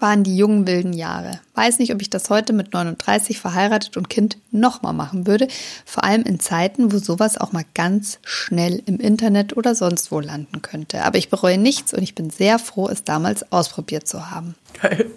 [0.01, 1.41] Waren die jungen wilden Jahre.
[1.55, 5.49] Weiß nicht, ob ich das heute mit 39 verheiratet und Kind nochmal machen würde.
[5.85, 10.21] Vor allem in Zeiten, wo sowas auch mal ganz schnell im Internet oder sonst wo
[10.21, 11.05] landen könnte.
[11.05, 14.55] Aber ich bereue nichts und ich bin sehr froh, es damals ausprobiert zu haben.
[14.81, 15.11] Geil.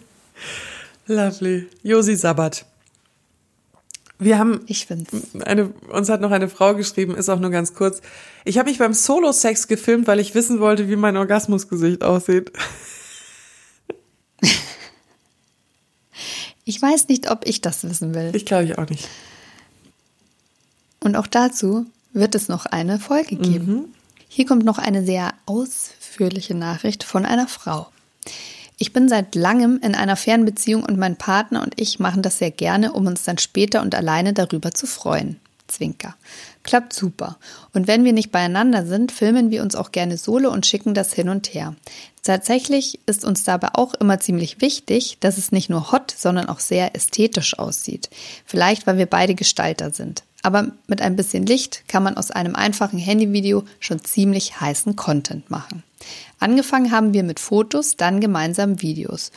[1.07, 1.67] Lovely.
[1.83, 2.65] Josi Sabbat.
[4.21, 5.11] Wir haben ich find's.
[5.45, 8.01] eine uns hat noch eine Frau geschrieben, ist auch nur ganz kurz.
[8.43, 12.51] Ich habe mich beim Solo Sex gefilmt, weil ich wissen wollte, wie mein Orgasmusgesicht aussieht.
[16.65, 18.31] Ich weiß nicht, ob ich das wissen will.
[18.35, 19.07] Ich glaube ich auch nicht.
[20.99, 23.73] Und auch dazu wird es noch eine Folge geben.
[23.73, 23.85] Mhm.
[24.27, 27.87] Hier kommt noch eine sehr ausführliche Nachricht von einer Frau.
[28.77, 32.51] Ich bin seit langem in einer Fernbeziehung und mein Partner und ich machen das sehr
[32.51, 35.39] gerne, um uns dann später und alleine darüber zu freuen.
[35.67, 36.15] Zwinker.
[36.63, 37.37] Klappt super.
[37.73, 41.13] Und wenn wir nicht beieinander sind, filmen wir uns auch gerne solo und schicken das
[41.13, 41.75] hin und her.
[42.23, 46.59] Tatsächlich ist uns dabei auch immer ziemlich wichtig, dass es nicht nur hot, sondern auch
[46.59, 48.09] sehr ästhetisch aussieht.
[48.45, 50.23] Vielleicht, weil wir beide Gestalter sind.
[50.41, 55.49] Aber mit ein bisschen Licht kann man aus einem einfachen Handyvideo schon ziemlich heißen Content
[55.49, 55.83] machen.
[56.39, 59.31] Angefangen haben wir mit Fotos, dann gemeinsam Videos.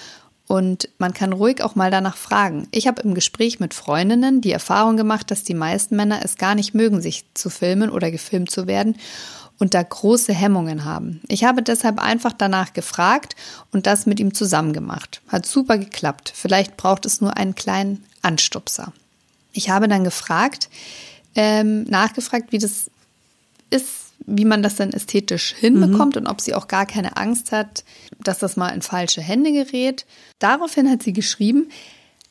[0.47, 2.69] Und man kann ruhig auch mal danach fragen.
[2.73, 6.55] Ich habe im Gespräch mit Freundinnen die Erfahrung gemacht, dass die meisten Männer es gar
[6.55, 8.97] nicht mögen, sich zu filmen oder gefilmt zu werden
[9.63, 11.21] und da große Hemmungen haben.
[11.29, 13.37] Ich habe deshalb einfach danach gefragt
[13.71, 15.21] und das mit ihm zusammen gemacht.
[15.29, 16.33] Hat super geklappt.
[16.35, 18.93] Vielleicht braucht es nur einen kleinen Anstupser.
[19.53, 20.69] Ich habe dann gefragt,
[21.37, 22.91] ähm, nachgefragt, wie das
[23.71, 23.89] ist,
[24.27, 26.23] wie man das dann ästhetisch hinbekommt mhm.
[26.23, 27.85] und ob sie auch gar keine Angst hat,
[28.19, 30.07] dass das mal in falsche Hände gerät.
[30.41, 31.71] Daraufhin hat sie geschrieben,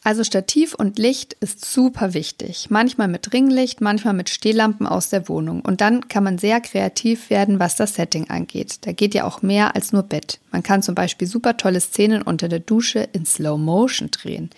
[0.04, 2.72] also Stativ und Licht ist super wichtig.
[2.72, 5.62] Manchmal mit Ringlicht, manchmal mit Stehlampen aus der Wohnung.
[5.62, 8.80] Und dann kann man sehr kreativ werden, was das Setting angeht.
[8.82, 10.40] Da geht ja auch mehr als nur Bett.
[10.52, 14.50] Man kann zum Beispiel super tolle Szenen unter der Dusche in Slow Motion drehen.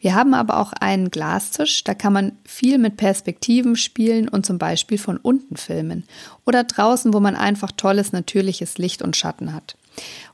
[0.00, 4.58] Wir haben aber auch einen Glastisch, da kann man viel mit Perspektiven spielen und zum
[4.58, 6.04] Beispiel von unten filmen.
[6.44, 9.76] Oder draußen, wo man einfach tolles natürliches Licht und Schatten hat.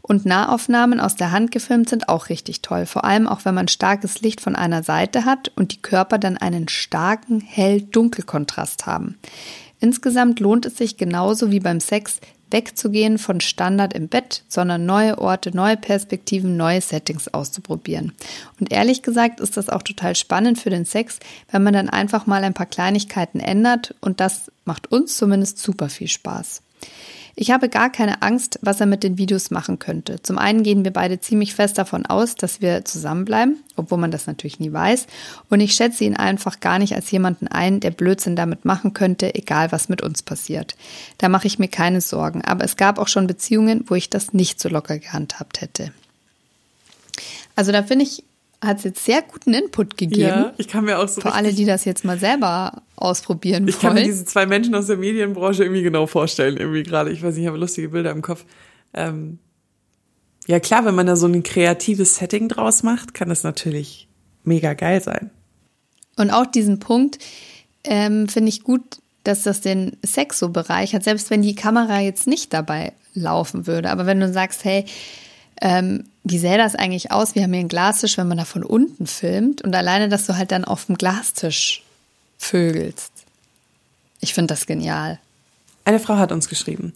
[0.08, 3.66] Und Nahaufnahmen aus der Hand gefilmt sind auch richtig toll, vor allem auch wenn man
[3.66, 9.18] starkes Licht von einer Seite hat und die Körper dann einen starken Hell-Dunkel-Kontrast haben.
[9.80, 12.20] Insgesamt lohnt es sich genauso wie beim Sex
[12.52, 18.12] wegzugehen von Standard im Bett, sondern neue Orte, neue Perspektiven, neue Settings auszuprobieren.
[18.60, 21.18] Und ehrlich gesagt ist das auch total spannend für den Sex,
[21.50, 25.88] wenn man dann einfach mal ein paar Kleinigkeiten ändert und das macht uns zumindest super
[25.88, 26.62] viel Spaß.
[27.38, 30.22] Ich habe gar keine Angst, was er mit den Videos machen könnte.
[30.22, 34.26] Zum einen gehen wir beide ziemlich fest davon aus, dass wir zusammenbleiben, obwohl man das
[34.26, 35.06] natürlich nie weiß.
[35.50, 39.34] Und ich schätze ihn einfach gar nicht als jemanden ein, der Blödsinn damit machen könnte,
[39.34, 40.76] egal was mit uns passiert.
[41.18, 42.40] Da mache ich mir keine Sorgen.
[42.42, 45.92] Aber es gab auch schon Beziehungen, wo ich das nicht so locker gehandhabt hätte.
[47.54, 48.24] Also da finde ich,
[48.62, 50.22] hat es jetzt sehr guten Input gegeben.
[50.22, 51.20] Ja, ich kann mir auch so.
[51.20, 53.68] Für alle, die das jetzt mal selber ausprobieren wollen.
[53.68, 57.10] Ich kann mir diese zwei Menschen aus der Medienbranche irgendwie genau vorstellen, irgendwie gerade.
[57.10, 58.44] Ich weiß nicht, ich habe lustige Bilder im Kopf.
[58.94, 59.38] Ähm,
[60.46, 64.08] ja, klar, wenn man da so ein kreatives Setting draus macht, kann das natürlich
[64.44, 65.30] mega geil sein.
[66.16, 67.18] Und auch diesen Punkt
[67.84, 72.26] ähm, finde ich gut, dass das den Sex so bereichert, selbst wenn die Kamera jetzt
[72.26, 73.90] nicht dabei laufen würde.
[73.90, 74.84] Aber wenn du sagst, hey,
[75.60, 77.34] ähm, wie sähe das eigentlich aus?
[77.34, 80.36] Wir haben hier einen Glastisch, wenn man da von unten filmt und alleine, dass du
[80.36, 81.82] halt dann auf dem Glastisch
[82.38, 83.12] vögelst.
[84.20, 85.18] Ich finde das genial.
[85.84, 86.92] Eine Frau hat uns geschrieben.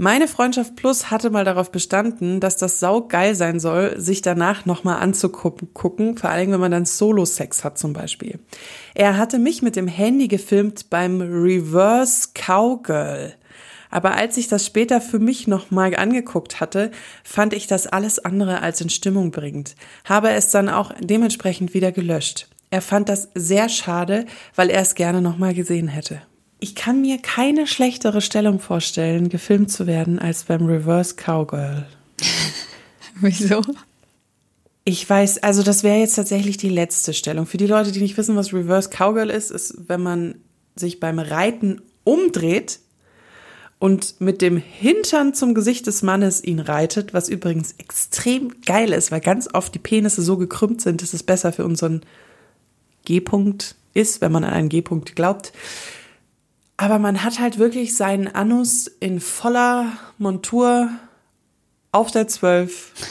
[0.00, 4.64] Meine Freundschaft Plus hatte mal darauf bestanden, dass das sau geil sein soll, sich danach
[4.64, 8.38] nochmal anzugucken, vor allem wenn man dann Solo-Sex hat zum Beispiel.
[8.94, 13.34] Er hatte mich mit dem Handy gefilmt beim Reverse Cowgirl.
[13.90, 16.90] Aber als ich das später für mich nochmal angeguckt hatte,
[17.24, 19.74] fand ich das alles andere als in Stimmung bringend,
[20.04, 22.48] habe es dann auch dementsprechend wieder gelöscht.
[22.70, 26.20] Er fand das sehr schade, weil er es gerne nochmal gesehen hätte.
[26.60, 31.86] Ich kann mir keine schlechtere Stellung vorstellen, gefilmt zu werden, als beim Reverse Cowgirl.
[33.20, 33.62] Wieso?
[34.84, 37.46] Ich weiß, also das wäre jetzt tatsächlich die letzte Stellung.
[37.46, 40.36] Für die Leute, die nicht wissen, was Reverse Cowgirl ist, ist, wenn man
[40.74, 42.80] sich beim Reiten umdreht
[43.78, 49.12] und mit dem Hintern zum Gesicht des Mannes ihn reitet, was übrigens extrem geil ist,
[49.12, 52.02] weil ganz oft die Penisse so gekrümmt sind, dass es besser für unseren
[53.04, 55.52] G-Punkt ist, wenn man an einen G-Punkt glaubt.
[56.76, 60.90] Aber man hat halt wirklich seinen Anus in voller Montur
[61.92, 62.92] auf der Zwölf.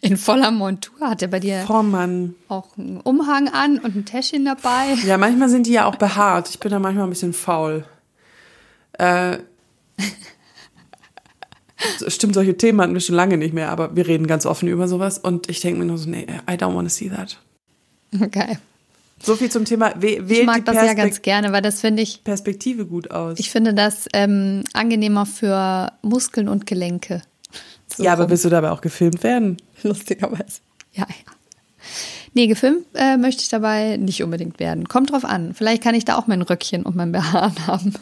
[0.00, 2.36] In voller Montur hat er bei dir Vormann.
[2.46, 4.94] auch einen Umhang an und ein Täschchen dabei.
[5.04, 6.48] Ja, manchmal sind die ja auch behaart.
[6.50, 7.84] Ich bin da manchmal ein bisschen faul.
[8.92, 9.38] Äh,
[12.06, 14.86] Stimmt, solche Themen hatten wir schon lange nicht mehr, aber wir reden ganz offen über
[14.86, 17.38] sowas und ich denke mir nur so, nee, I don't want to see that.
[18.20, 18.58] Okay.
[19.22, 22.24] So viel zum Thema, wählt Ich mag das ja ganz gerne, weil das finde ich,
[22.24, 23.38] Perspektive gut aus.
[23.38, 27.22] ich finde das ähm, angenehmer für Muskeln und Gelenke.
[27.96, 29.58] So ja, aber willst du dabei auch gefilmt werden?
[29.82, 30.60] lustigerweise.
[30.92, 31.32] Ja, ja.
[32.34, 34.88] Nee, gefilmt äh, möchte ich dabei nicht unbedingt werden.
[34.88, 35.54] Kommt drauf an.
[35.54, 37.94] Vielleicht kann ich da auch mein Röckchen und mein BH haben.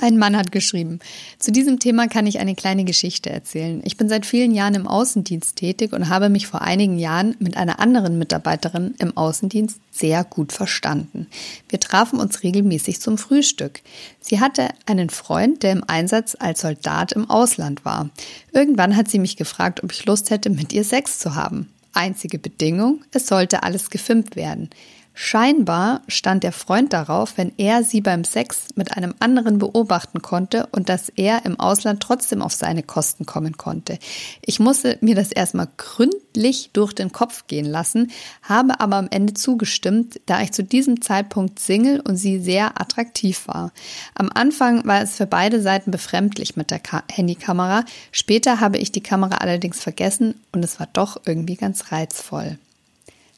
[0.00, 0.98] Ein Mann hat geschrieben,
[1.38, 3.80] zu diesem Thema kann ich eine kleine Geschichte erzählen.
[3.84, 7.56] Ich bin seit vielen Jahren im Außendienst tätig und habe mich vor einigen Jahren mit
[7.56, 11.28] einer anderen Mitarbeiterin im Außendienst sehr gut verstanden.
[11.68, 13.82] Wir trafen uns regelmäßig zum Frühstück.
[14.20, 18.10] Sie hatte einen Freund, der im Einsatz als Soldat im Ausland war.
[18.52, 21.68] Irgendwann hat sie mich gefragt, ob ich Lust hätte, mit ihr Sex zu haben.
[21.92, 24.70] Einzige Bedingung, es sollte alles gefilmt werden.
[25.16, 30.66] Scheinbar stand der Freund darauf, wenn er sie beim Sex mit einem anderen beobachten konnte
[30.72, 34.00] und dass er im Ausland trotzdem auf seine Kosten kommen konnte.
[34.42, 38.10] Ich musste mir das erstmal gründlich durch den Kopf gehen lassen,
[38.42, 43.46] habe aber am Ende zugestimmt, da ich zu diesem Zeitpunkt Single und sie sehr attraktiv
[43.46, 43.72] war.
[44.16, 48.90] Am Anfang war es für beide Seiten befremdlich mit der Ka Handykamera, später habe ich
[48.90, 52.58] die Kamera allerdings vergessen und es war doch irgendwie ganz reizvoll.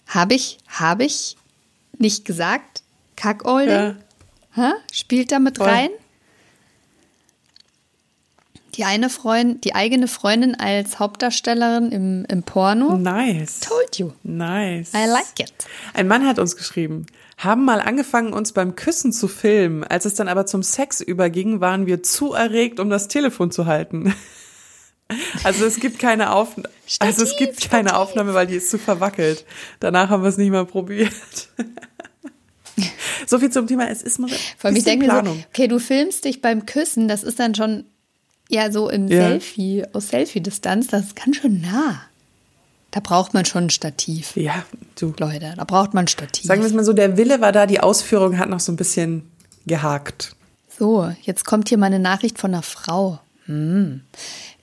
[0.07, 1.37] Habe ich, habe ich
[1.99, 2.83] nicht gesagt?
[3.17, 3.97] Kackolding?
[4.57, 4.75] Ja.
[4.93, 5.69] Spielt da mit Voll.
[5.69, 5.91] rein?
[8.75, 12.99] Die eine Freundin, die eigene Freundin als Hauptdarstellerin im, im Porno?
[12.99, 13.61] Nice.
[13.61, 14.13] Told you.
[14.23, 14.93] Nice.
[14.95, 15.53] I like it.
[15.95, 17.07] Ein Mann hat uns geschrieben,
[17.39, 19.83] haben mal angefangen, uns beim Küssen zu filmen.
[19.83, 23.67] Als es dann aber zum Sex überging, waren wir zu erregt, um das Telefon zu
[23.67, 24.15] halten.
[25.45, 26.69] Also es gibt keine Aufnahme.
[26.99, 27.97] Also es gibt keine.
[27.97, 29.45] Aufnahme, weil die ist zu verwackelt.
[29.79, 31.13] Danach haben wir es nicht mal probiert.
[33.27, 35.45] So viel zum Thema, es ist mal Vor allem, ich denke mir so, Planung.
[35.51, 37.85] okay, du filmst dich beim Küssen, das ist dann schon
[38.49, 39.29] ja so im Ja.
[39.29, 42.01] Selfie, aus Selfie-Distanz, das ist ganz schön nah.
[42.93, 44.37] Da braucht man schon ein Stativ.
[44.37, 44.65] Ja,
[44.99, 45.13] du.
[45.19, 46.47] Leute, da braucht man ein Stativ.
[46.47, 48.77] Sagen wir es mal so, der Wille war da, die Ausführung hat noch so ein
[48.77, 49.29] bisschen
[49.67, 50.35] gehakt.
[50.79, 53.19] So, jetzt kommt hier meine Nachricht von einer Frau.
[53.47, 54.03] Hm.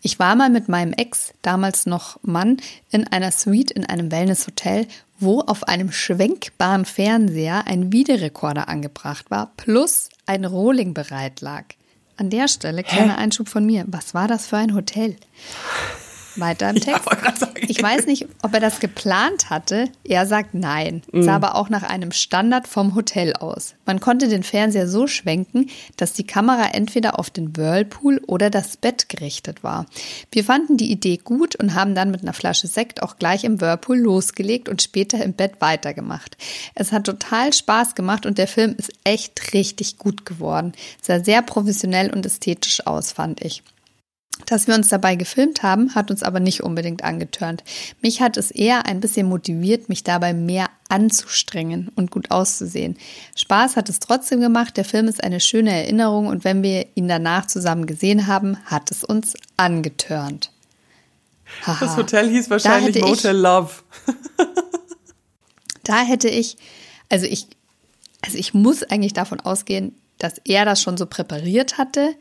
[0.02, 2.58] Ich war mal mit meinem Ex, damals noch Mann,
[2.92, 4.88] in einer Suite in einem Wellnesshotel,
[5.20, 11.66] wo auf einem schwenkbaren Fernseher ein Videorekorder angebracht war, plus ein Rohling bereit lag.
[12.18, 13.86] An der Stelle kleiner Einschub von mir.
[13.88, 15.16] Was war das für ein Hotel?
[16.36, 17.40] Weiter im Ja, Text.
[17.40, 17.54] sagen.
[17.68, 19.90] Ich weiß nicht, ob er das geplant hatte.
[20.04, 21.02] Er sagt nein.
[21.12, 21.24] Mhm.
[21.24, 23.76] Sah aber auch nach einem Standard vom Hotel aus.
[23.86, 28.78] Man konnte den Fernseher so schwenken, dass die Kamera entweder auf den Whirlpool oder das
[28.78, 29.86] Bett gerichtet war.
[30.32, 33.62] Wir fanden die Idee gut und haben dann mit einer Flasche Sekt auch gleich im
[33.62, 36.38] Whirlpool losgelegt und später im Bett weitergemacht.
[36.76, 40.74] Es hat total Spaß gemacht und der Film ist echt richtig gut geworden.
[41.02, 43.64] Sah sehr professionell und ästhetisch aus, fand ich.
[44.46, 47.64] Dass wir uns dabei gefilmt haben, hat uns aber nicht unbedingt angetörnt.
[48.02, 52.98] Mich hat es eher ein bisschen motiviert, mich dabei mehr anzustrengen und gut auszusehen.
[53.36, 57.08] Spaß hat es trotzdem gemacht, der Film ist eine schöne Erinnerung und wenn wir ihn
[57.08, 60.52] danach zusammen gesehen haben, hat es uns angetörnt.
[61.66, 61.86] Haha.
[61.86, 63.72] Das Hotel hieß wahrscheinlich hätte ich- Motel Love.
[65.84, 66.58] Da hätte ich,
[67.10, 67.48] also ich,
[68.22, 72.16] also ich muss eigentlich davon ausgehen, dass er das schon so präpariert hatte.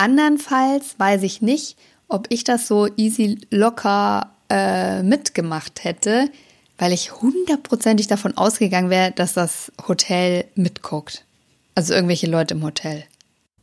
[0.00, 1.76] Andernfalls weiß ich nicht,
[2.08, 6.30] ob ich das so easy locker äh, mitgemacht hätte,
[6.78, 11.26] weil ich hundertprozentig davon ausgegangen wäre, dass das Hotel mitguckt.
[11.74, 13.04] Also irgendwelche Leute im Hotel.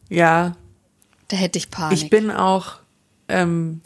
[0.10, 0.56] Ja,
[1.28, 1.98] Da hätte ich Panik.
[2.04, 2.76] ich bin auch,
[3.28, 3.82] ähm,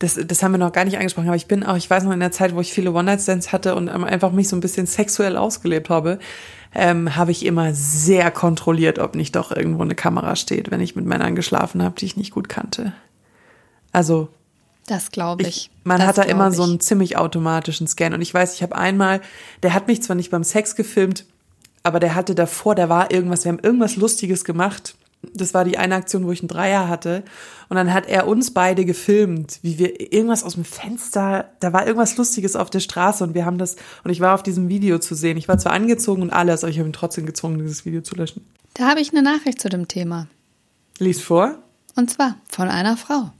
[0.00, 2.12] das, das haben wir noch gar nicht angesprochen, aber ich bin auch, ich weiß noch
[2.12, 4.86] in der Zeit, wo ich viele One-Night-Stands hatte und ähm, einfach mich so ein bisschen
[4.86, 6.18] sexuell ausgelebt habe,
[6.74, 10.96] ähm, habe ich immer sehr kontrolliert, ob nicht doch irgendwo eine Kamera steht, wenn ich
[10.96, 12.94] mit Männern geschlafen habe, die ich nicht gut kannte.
[13.92, 14.30] Also
[14.86, 15.48] das glaube ich.
[15.48, 16.56] ich, man Das hat da immer ich.
[16.56, 18.14] so einen ziemlich automatischen Scan.
[18.14, 19.20] Und ich weiß, ich habe einmal,
[19.62, 21.26] der hat mich zwar nicht beim Sex gefilmt,
[21.82, 24.94] aber der hatte davor, da war irgendwas, wir haben irgendwas Lustiges gemacht.
[25.34, 27.24] Das war die eine Aktion, wo ich einen Dreier hatte.
[27.68, 31.86] Und dann hat er uns beide gefilmt, wie wir irgendwas aus dem Fenster, da war
[31.86, 34.98] irgendwas Lustiges auf der Straße und wir haben das, und ich war auf diesem Video
[34.98, 35.36] zu sehen.
[35.36, 38.14] Ich war zwar angezogen und alles, aber ich habe ihn trotzdem gezwungen, dieses Video zu
[38.14, 38.46] löschen.
[38.74, 40.26] Da habe ich eine Nachricht zu dem Thema.
[40.98, 41.58] Lies vor.
[41.96, 43.30] Und zwar von einer Frau.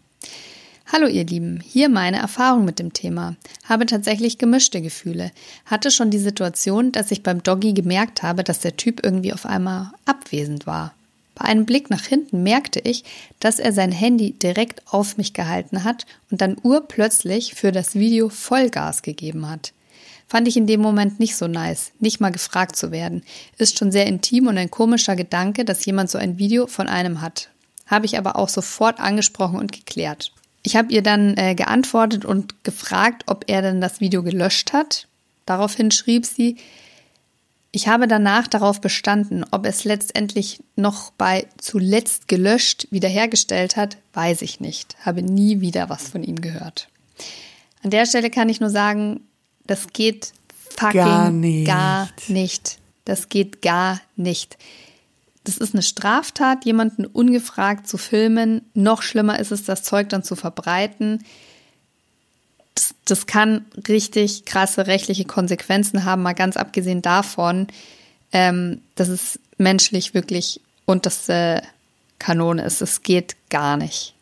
[0.93, 3.37] Hallo ihr Lieben, hier meine Erfahrung mit dem Thema.
[3.65, 5.31] Habe tatsächlich gemischte Gefühle.
[5.65, 9.47] Hatte schon die Situation, dass ich beim Doggy gemerkt habe, dass der Typ irgendwie auf
[9.47, 10.93] einmal abwesend war.
[11.41, 13.03] Bei einem Blick nach hinten merkte ich,
[13.41, 18.29] dass er sein Handy direkt auf mich gehalten hat und dann urplötzlich für das Video
[18.29, 19.73] Vollgas gegeben hat.
[20.29, 23.23] Fand ich in dem Moment nicht so nice, nicht mal gefragt zu werden.
[23.57, 27.23] Ist schon sehr intim und ein komischer Gedanke, dass jemand so ein Video von einem
[27.23, 27.49] hat.
[27.87, 30.33] Habe ich aber auch sofort angesprochen und geklärt.
[30.63, 35.09] Ich habe ihr dann äh, geantwortet und gefragt, ob er denn das Video gelöscht hat.
[35.47, 36.59] Daraufhin schrieb sie,
[37.73, 44.43] ich habe danach darauf bestanden, ob es letztendlich noch bei zuletzt gelöscht wiederhergestellt hat, weiß
[44.43, 44.97] ich nicht.
[45.05, 46.89] Habe nie wieder was von ihm gehört.
[47.83, 49.21] An der Stelle kann ich nur sagen,
[49.67, 50.33] das geht
[50.77, 51.67] fucking gar nicht.
[51.67, 52.79] Gar nicht.
[53.05, 54.59] Das geht gar nicht.
[55.45, 58.63] Das ist eine Straftat, jemanden ungefragt zu filmen.
[58.75, 61.25] Noch schlimmer ist es, das Zeug dann zu verbreiten.
[63.11, 67.67] Das, kann richtig krasse rechtliche Konsequenzen haben, mal ganz abgesehen davon,
[68.33, 71.63] ähm, dass es menschlich wirklich unterste
[72.19, 72.81] Kanone ist.
[72.83, 74.15] Es geht gar nicht.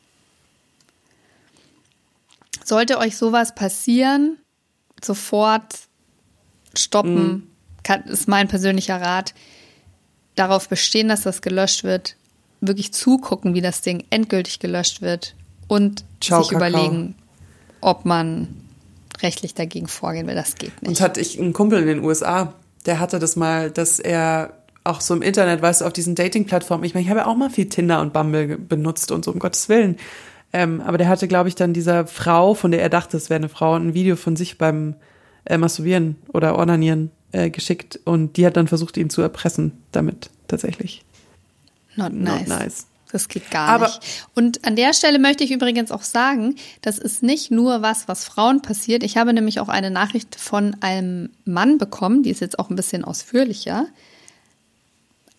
[2.65, 4.39] Sollte euch sowas passieren,
[5.03, 5.75] sofort
[6.77, 7.43] stoppen, mhm.
[7.83, 9.35] kann, ist mein persönlicher Rat.
[10.35, 12.17] Darauf bestehen, dass das gelöscht wird,
[12.61, 15.35] wirklich zugucken, wie das Ding endgültig gelöscht wird
[15.67, 16.69] und Ciao, sich Kakao.
[16.69, 17.15] überlegen,
[17.81, 18.49] ob man
[19.23, 20.35] rechtlich dagegen vorgehen will.
[20.35, 20.89] Das geht nicht.
[20.89, 22.55] Und hatte ich einen Kumpel in den USA,
[22.87, 24.53] der hatte das mal, dass er
[24.85, 27.37] auch so im Internet, weißt du, auf diesen Dating-Plattformen, ich meine, ich habe ja auch
[27.37, 29.97] mal viel Tinder und Bumble benutzt und so, um Gottes Willen.
[30.53, 33.37] Ähm, aber der hatte, glaube ich, dann dieser Frau, von der er dachte, es wäre
[33.37, 34.95] eine Frau, ein Video von sich beim
[35.45, 40.31] äh, Masturbieren oder Ornanieren äh, geschickt und die hat dann versucht, ihn zu erpressen damit
[40.47, 41.05] tatsächlich.
[41.97, 42.49] Not nice.
[42.49, 42.87] Not nice.
[43.11, 44.27] Das geht gar Aber nicht.
[44.35, 48.25] Und an der Stelle möchte ich übrigens auch sagen, das ist nicht nur was, was
[48.25, 49.03] Frauen passiert.
[49.03, 52.77] Ich habe nämlich auch eine Nachricht von einem Mann bekommen, die ist jetzt auch ein
[52.77, 53.87] bisschen ausführlicher.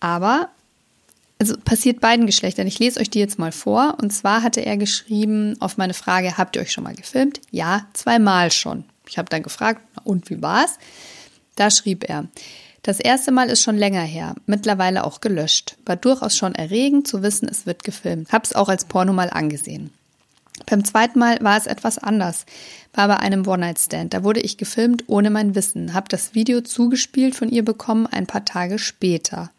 [0.00, 0.48] Aber
[1.38, 2.66] also passiert beiden Geschlechtern.
[2.66, 3.96] Ich lese euch die jetzt mal vor.
[4.00, 7.40] Und zwar hatte er geschrieben auf meine Frage, habt ihr euch schon mal gefilmt?
[7.50, 8.84] Ja, zweimal schon.
[9.08, 10.78] Ich habe dann gefragt, und wie war's?
[11.56, 12.26] Da schrieb er,
[12.82, 15.76] das erste Mal ist schon länger her, mittlerweile auch gelöscht.
[15.84, 18.32] War durchaus schon erregend zu wissen, es wird gefilmt.
[18.32, 19.90] Hab's auch als Porno mal angesehen.
[20.66, 22.44] Beim zweiten Mal war es etwas anders.
[22.92, 24.12] War bei einem One-Night-Stand.
[24.12, 25.94] Da wurde ich gefilmt ohne mein Wissen.
[25.94, 29.50] Hab das Video zugespielt von ihr bekommen ein paar Tage später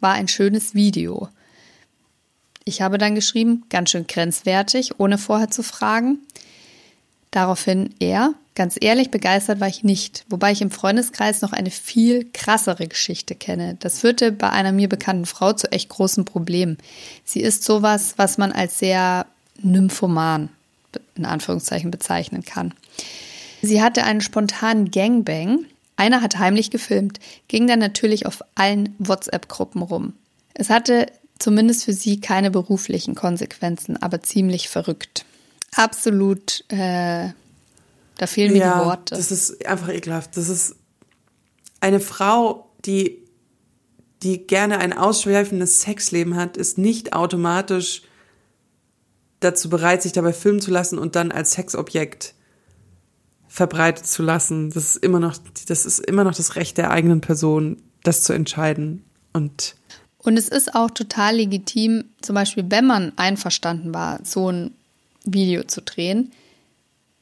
[0.00, 1.28] war ein schönes Video.
[2.64, 6.18] Ich habe dann geschrieben, ganz schön grenzwertig, ohne vorher zu fragen.
[7.30, 12.28] Daraufhin er, ganz ehrlich, begeistert war ich nicht, wobei ich im Freundeskreis noch eine viel
[12.32, 13.76] krassere Geschichte kenne.
[13.78, 16.78] Das führte bei einer mir bekannten Frau zu echt großen Problemen.
[17.24, 19.26] Sie ist sowas, was man als sehr
[19.62, 20.48] nymphoman
[21.14, 22.74] in Anführungszeichen bezeichnen kann.
[23.62, 29.82] Sie hatte einen spontanen Gangbang einer hat heimlich gefilmt, ging dann natürlich auf allen WhatsApp-Gruppen
[29.82, 30.12] rum.
[30.54, 31.06] Es hatte
[31.38, 35.24] zumindest für sie keine beruflichen Konsequenzen, aber ziemlich verrückt.
[35.74, 37.30] Absolut, äh,
[38.16, 39.14] da fehlen mir ja, die Worte.
[39.14, 40.36] Das ist einfach ekelhaft.
[40.36, 40.76] Das ist
[41.80, 43.24] eine Frau, die,
[44.22, 48.02] die gerne ein ausschweifendes Sexleben hat, ist nicht automatisch
[49.40, 52.34] dazu bereit, sich dabei filmen zu lassen und dann als Sexobjekt
[53.48, 54.70] verbreitet zu lassen.
[54.70, 55.36] Das ist immer noch,
[55.68, 59.04] das ist immer noch das Recht der eigenen Person, das zu entscheiden.
[59.32, 59.76] Und
[60.18, 64.74] und es ist auch total legitim, zum Beispiel, wenn man einverstanden war, so ein
[65.24, 66.32] Video zu drehen,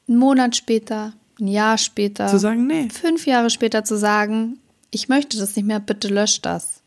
[0.08, 2.88] einen Monat später, ein Jahr später, zu sagen, nee.
[2.90, 4.58] fünf Jahre später zu sagen,
[4.90, 6.82] ich möchte das nicht mehr, bitte löscht das.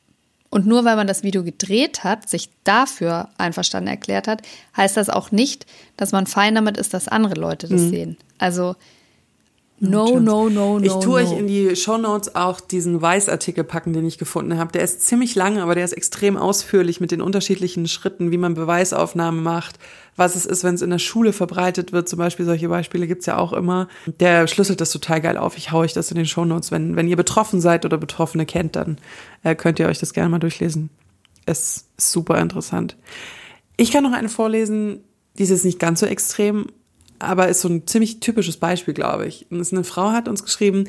[0.49, 4.43] Und nur weil man das Video gedreht hat, sich dafür einverstanden erklärt hat,
[4.78, 5.65] heißt das auch nicht,
[5.97, 7.89] dass man fein damit ist, dass andere Leute das mhm.
[7.89, 8.18] sehen.
[8.38, 8.76] Also
[9.80, 10.84] No, no, no, no.
[10.84, 11.13] Ich tue no.
[11.13, 14.71] euch in die Show Notes auch diesen Weißartikel packen, den ich gefunden habe.
[14.71, 18.55] Der ist ziemlich lang, aber der ist extrem ausführlich mit den unterschiedlichen Schritten, wie man
[18.55, 19.78] Beweisaufnahme macht,
[20.15, 22.09] was es ist, wenn es in der Schule verbreitet wird.
[22.09, 23.88] Zum Beispiel solche Beispiele gibt's ja auch immer.
[24.19, 25.57] Der schlüsselt das total geil auf.
[25.57, 26.71] Ich hau euch das in den Show Notes.
[26.71, 28.97] Wenn, wenn ihr betroffen seid oder Betroffene kennt, dann
[29.43, 30.89] äh, könnt ihr euch das gerne mal durchlesen.
[31.45, 32.97] Es ist super interessant.
[33.78, 35.03] Ich kann noch eine vorlesen,
[35.38, 36.65] die ist jetzt nicht ganz so extrem,
[37.20, 39.47] aber ist so ein ziemlich typisches Beispiel, glaube ich.
[39.51, 40.86] Eine Frau hat uns geschrieben,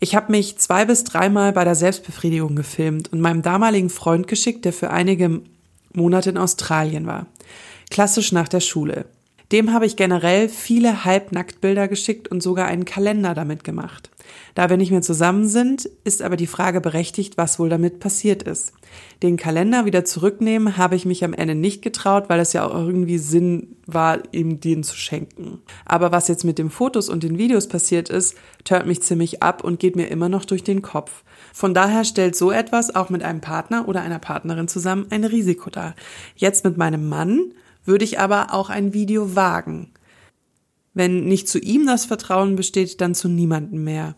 [0.00, 4.64] ich habe mich zwei bis dreimal bei der Selbstbefriedigung gefilmt und meinem damaligen Freund geschickt,
[4.64, 5.40] der für einige
[5.92, 7.26] Monate in Australien war.
[7.90, 9.06] Klassisch nach der Schule.
[9.50, 14.10] Dem habe ich generell viele Halbnacktbilder geschickt und sogar einen Kalender damit gemacht.
[14.54, 18.42] Da wir nicht mehr zusammen sind, ist aber die Frage berechtigt, was wohl damit passiert
[18.42, 18.72] ist.
[19.22, 22.74] Den Kalender wieder zurücknehmen habe ich mich am Ende nicht getraut, weil es ja auch
[22.74, 25.60] irgendwie Sinn war, ihm den zu schenken.
[25.84, 29.64] Aber was jetzt mit den Fotos und den Videos passiert ist, turnt mich ziemlich ab
[29.64, 31.24] und geht mir immer noch durch den Kopf.
[31.52, 35.70] Von daher stellt so etwas auch mit einem Partner oder einer Partnerin zusammen ein Risiko
[35.70, 35.94] dar.
[36.36, 37.52] Jetzt mit meinem Mann
[37.84, 39.90] würde ich aber auch ein Video wagen.
[40.98, 44.16] Wenn nicht zu ihm das Vertrauen besteht, dann zu niemandem mehr.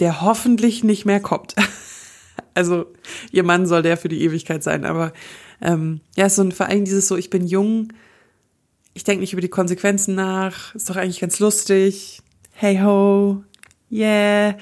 [0.00, 1.54] Der hoffentlich nicht mehr kommt.
[2.54, 2.86] also
[3.30, 5.12] ihr Mann soll der für die Ewigkeit sein, aber
[5.60, 7.92] ähm, ja, so ein, vor allem dieses so, ich bin jung,
[8.94, 12.20] ich denke nicht über die Konsequenzen nach, ist doch eigentlich ganz lustig.
[12.52, 13.44] Hey ho,
[13.92, 14.56] yeah.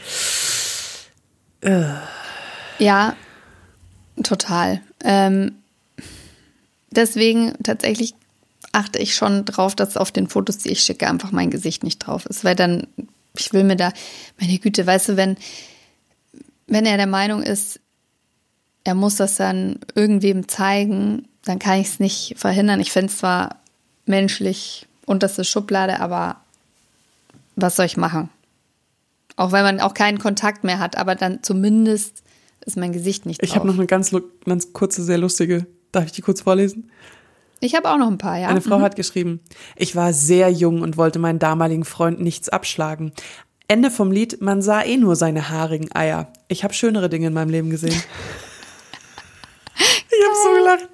[2.81, 3.15] Ja,
[4.25, 4.83] total.
[5.05, 5.53] Ähm,
[6.91, 8.17] deswegen tatsächlich
[8.77, 11.99] achte ich schon drauf, dass auf den Fotos, die ich schicke, einfach mein Gesicht nicht
[11.99, 12.45] drauf ist.
[12.45, 12.87] Weil dann,
[13.37, 13.93] ich will mir da,
[14.39, 15.37] meine Güte, weißt du, wenn,
[16.67, 17.81] wenn er der Meinung ist,
[18.85, 22.81] er muss das dann irgendwem zeigen, dann kann ich es nicht verhindern.
[22.81, 23.57] Ich finde es zwar
[24.05, 26.37] menschlich unterste Schublade, aber
[27.57, 28.29] was soll ich machen?
[29.37, 32.23] Auch wenn man auch keinen Kontakt mehr hat, aber dann zumindest
[32.65, 33.49] ist mein Gesicht nicht drauf.
[33.49, 34.15] Ich habe noch eine ganz,
[34.45, 35.67] ganz kurze, sehr lustige.
[35.93, 36.91] Darf ich die kurz vorlesen?
[37.61, 38.49] Ich habe auch noch ein paar, ja.
[38.49, 38.83] Eine Frau mhm.
[38.83, 39.41] hat geschrieben,
[39.77, 43.13] ich war sehr jung und wollte meinen damaligen Freund nichts abschlagen.
[43.69, 46.33] Ende vom Lied, man sah eh nur seine haarigen Eier.
[46.49, 47.91] Ich habe schönere Dinge in meinem Leben gesehen.
[49.75, 50.89] ich habe so gelacht.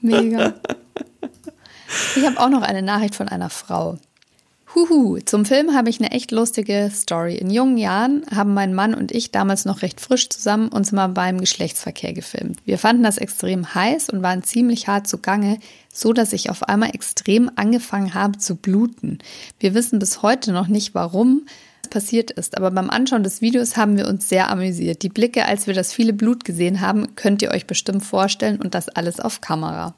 [0.00, 0.54] Mega.
[2.16, 3.98] Ich habe auch noch eine Nachricht von einer Frau.
[4.74, 7.34] Huhu, zum Film habe ich eine echt lustige Story.
[7.34, 11.08] In jungen Jahren haben mein Mann und ich damals noch recht frisch zusammen uns mal
[11.08, 12.58] beim Geschlechtsverkehr gefilmt.
[12.64, 15.58] Wir fanden das extrem heiß und waren ziemlich hart zugange,
[15.92, 19.18] so dass ich auf einmal extrem angefangen habe zu bluten.
[19.58, 21.42] Wir wissen bis heute noch nicht warum,
[21.92, 22.56] passiert ist.
[22.56, 25.02] Aber beim Anschauen des Videos haben wir uns sehr amüsiert.
[25.02, 28.74] Die Blicke, als wir das viele Blut gesehen haben, könnt ihr euch bestimmt vorstellen und
[28.74, 29.94] das alles auf Kamera.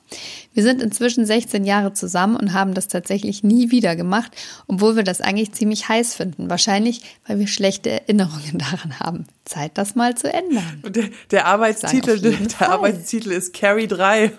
[0.53, 4.33] Wir sind inzwischen 16 Jahre zusammen und haben das tatsächlich nie wieder gemacht,
[4.67, 6.51] obwohl wir das eigentlich ziemlich heiß finden.
[6.51, 9.27] Wahrscheinlich, weil wir schlechte Erinnerungen daran haben.
[9.45, 10.83] Zeit, das mal zu ändern.
[10.89, 12.19] Der, der Arbeitstitel,
[12.61, 14.33] der Arbeitstitel ist Carrie 3.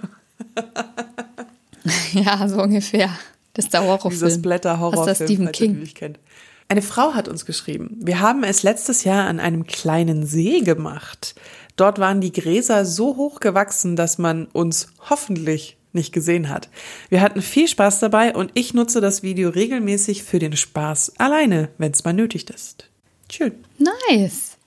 [2.11, 3.09] ja, so ungefähr.
[3.53, 4.11] Das ist der Horrorfilm.
[4.11, 5.87] Dieses Blätter-Horrorfilm, Was das Stephen King.
[5.93, 6.19] kennt.
[6.67, 11.35] Eine Frau hat uns geschrieben, wir haben es letztes Jahr an einem kleinen See gemacht.
[11.75, 16.69] Dort waren die Gräser so hoch gewachsen, dass man uns hoffentlich nicht gesehen hat.
[17.09, 21.69] Wir hatten viel Spaß dabei und ich nutze das Video regelmäßig für den Spaß alleine,
[21.77, 22.89] wenn es mal nötig ist.
[23.31, 23.53] Schön.
[23.77, 24.57] Nice.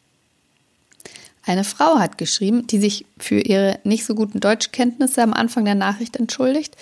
[1.45, 5.75] Eine Frau hat geschrieben, die sich für ihre nicht so guten Deutschkenntnisse am Anfang der
[5.75, 6.77] Nachricht entschuldigt.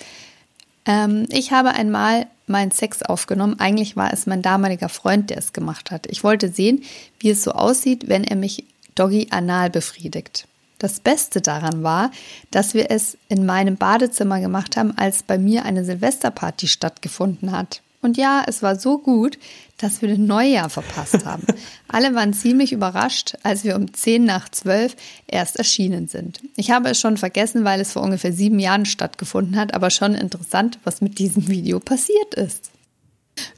[0.87, 3.59] Ähm, ich habe einmal meinen Sex aufgenommen.
[3.59, 6.07] Eigentlich war es mein damaliger Freund, der es gemacht hat.
[6.07, 6.83] Ich wollte sehen,
[7.19, 8.63] wie es so aussieht, wenn er mich
[8.95, 10.47] doggy anal befriedigt.
[10.79, 12.11] Das Beste daran war,
[12.51, 17.81] dass wir es in meinem Badezimmer gemacht haben, als bei mir eine Silvesterparty stattgefunden hat.
[18.01, 19.37] Und ja, es war so gut,
[19.77, 21.43] dass wir den Neujahr verpasst haben.
[21.87, 24.95] Alle waren ziemlich überrascht, als wir um 10 nach 12
[25.27, 26.41] erst erschienen sind.
[26.55, 30.15] Ich habe es schon vergessen, weil es vor ungefähr sieben Jahren stattgefunden hat, aber schon
[30.15, 32.71] interessant, was mit diesem Video passiert ist.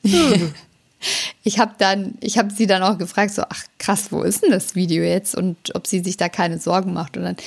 [1.44, 4.52] Ich habe dann, ich habe sie dann auch gefragt, so, ach krass, wo ist denn
[4.52, 7.16] das Video jetzt und ob sie sich da keine Sorgen macht.
[7.16, 7.38] Und dann,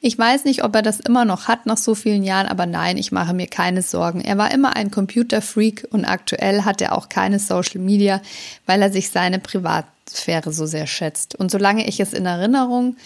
[0.00, 2.96] ich weiß nicht, ob er das immer noch hat nach so vielen Jahren, aber nein,
[2.96, 4.20] ich mache mir keine Sorgen.
[4.20, 8.22] Er war immer ein Computerfreak und aktuell hat er auch keine Social Media,
[8.66, 11.34] weil er sich seine Privatsphäre so sehr schätzt.
[11.34, 12.96] Und solange ich es in Erinnerung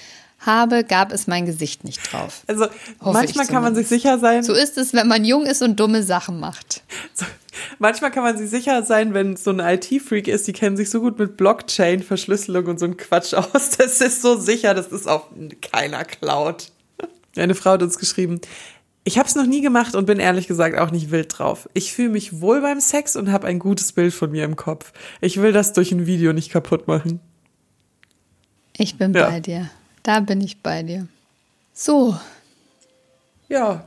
[0.40, 2.42] habe, gab es mein Gesicht nicht drauf.
[2.46, 2.66] Also
[3.00, 4.42] Hoffe manchmal kann man sich sicher sein.
[4.42, 6.82] So ist es, wenn man jung ist und dumme Sachen macht.
[7.14, 7.24] So,
[7.78, 11.00] manchmal kann man sich sicher sein, wenn so ein IT-Freak ist, die kennen sich so
[11.00, 13.70] gut mit Blockchain, Verschlüsselung und so ein Quatsch aus.
[13.70, 15.28] Das ist so sicher, das ist auf
[15.60, 16.70] keiner Cloud.
[17.36, 18.40] Eine Frau hat uns geschrieben,
[19.06, 21.68] ich habe es noch nie gemacht und bin ehrlich gesagt auch nicht wild drauf.
[21.74, 24.92] Ich fühle mich wohl beim Sex und habe ein gutes Bild von mir im Kopf.
[25.20, 27.20] Ich will das durch ein Video nicht kaputt machen.
[28.76, 29.28] Ich bin ja.
[29.28, 29.70] bei dir.
[30.02, 31.06] Da bin ich bei dir.
[31.74, 32.18] So.
[33.48, 33.84] Ja.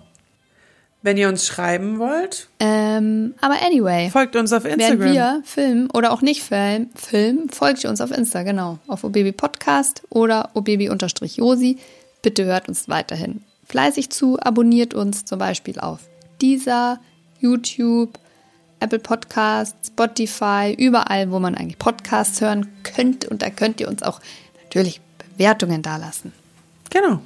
[1.07, 2.49] Wenn ihr uns schreiben wollt.
[2.59, 4.09] Ähm, aber anyway.
[4.09, 4.99] Folgt uns auf Instagram.
[4.99, 8.79] Wenn wir filmen oder auch nicht filmen, filmen folgt ihr uns auf Insta, genau.
[8.87, 11.77] Auf obaby Podcast oder obaby-josi.
[12.21, 16.01] Bitte hört uns weiterhin fleißig zu, abonniert uns zum Beispiel auf
[16.41, 16.99] dieser,
[17.39, 18.19] YouTube,
[18.81, 23.29] Apple Podcasts, Spotify, überall, wo man eigentlich Podcasts hören könnte.
[23.29, 24.19] Und da könnt ihr uns auch
[24.65, 24.99] natürlich
[25.37, 26.33] Wertungen dalassen.
[26.89, 27.21] Genau.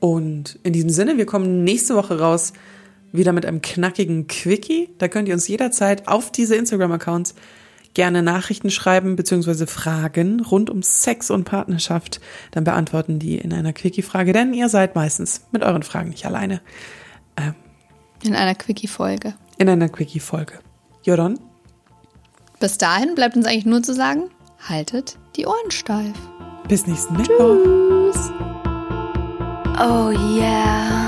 [0.00, 2.52] Und in diesem Sinne, wir kommen nächste Woche raus
[3.12, 4.90] wieder mit einem knackigen Quickie.
[4.98, 7.34] Da könnt ihr uns jederzeit auf diese Instagram-Accounts
[7.94, 9.66] gerne Nachrichten schreiben bzw.
[9.66, 12.20] Fragen rund um Sex und Partnerschaft.
[12.50, 16.60] Dann beantworten die in einer Quickie-Frage, denn ihr seid meistens mit euren Fragen nicht alleine.
[17.38, 17.54] Ähm,
[18.22, 19.34] in einer Quickie-Folge.
[19.56, 20.58] In einer Quickie-Folge.
[21.04, 21.40] Joron?
[22.60, 24.30] Bis dahin bleibt uns eigentlich nur zu sagen,
[24.68, 26.14] haltet die Ohren steif.
[26.68, 28.12] Bis nächsten Mittwoch.
[28.12, 28.30] Tschüss.
[29.78, 31.05] Oh yeah.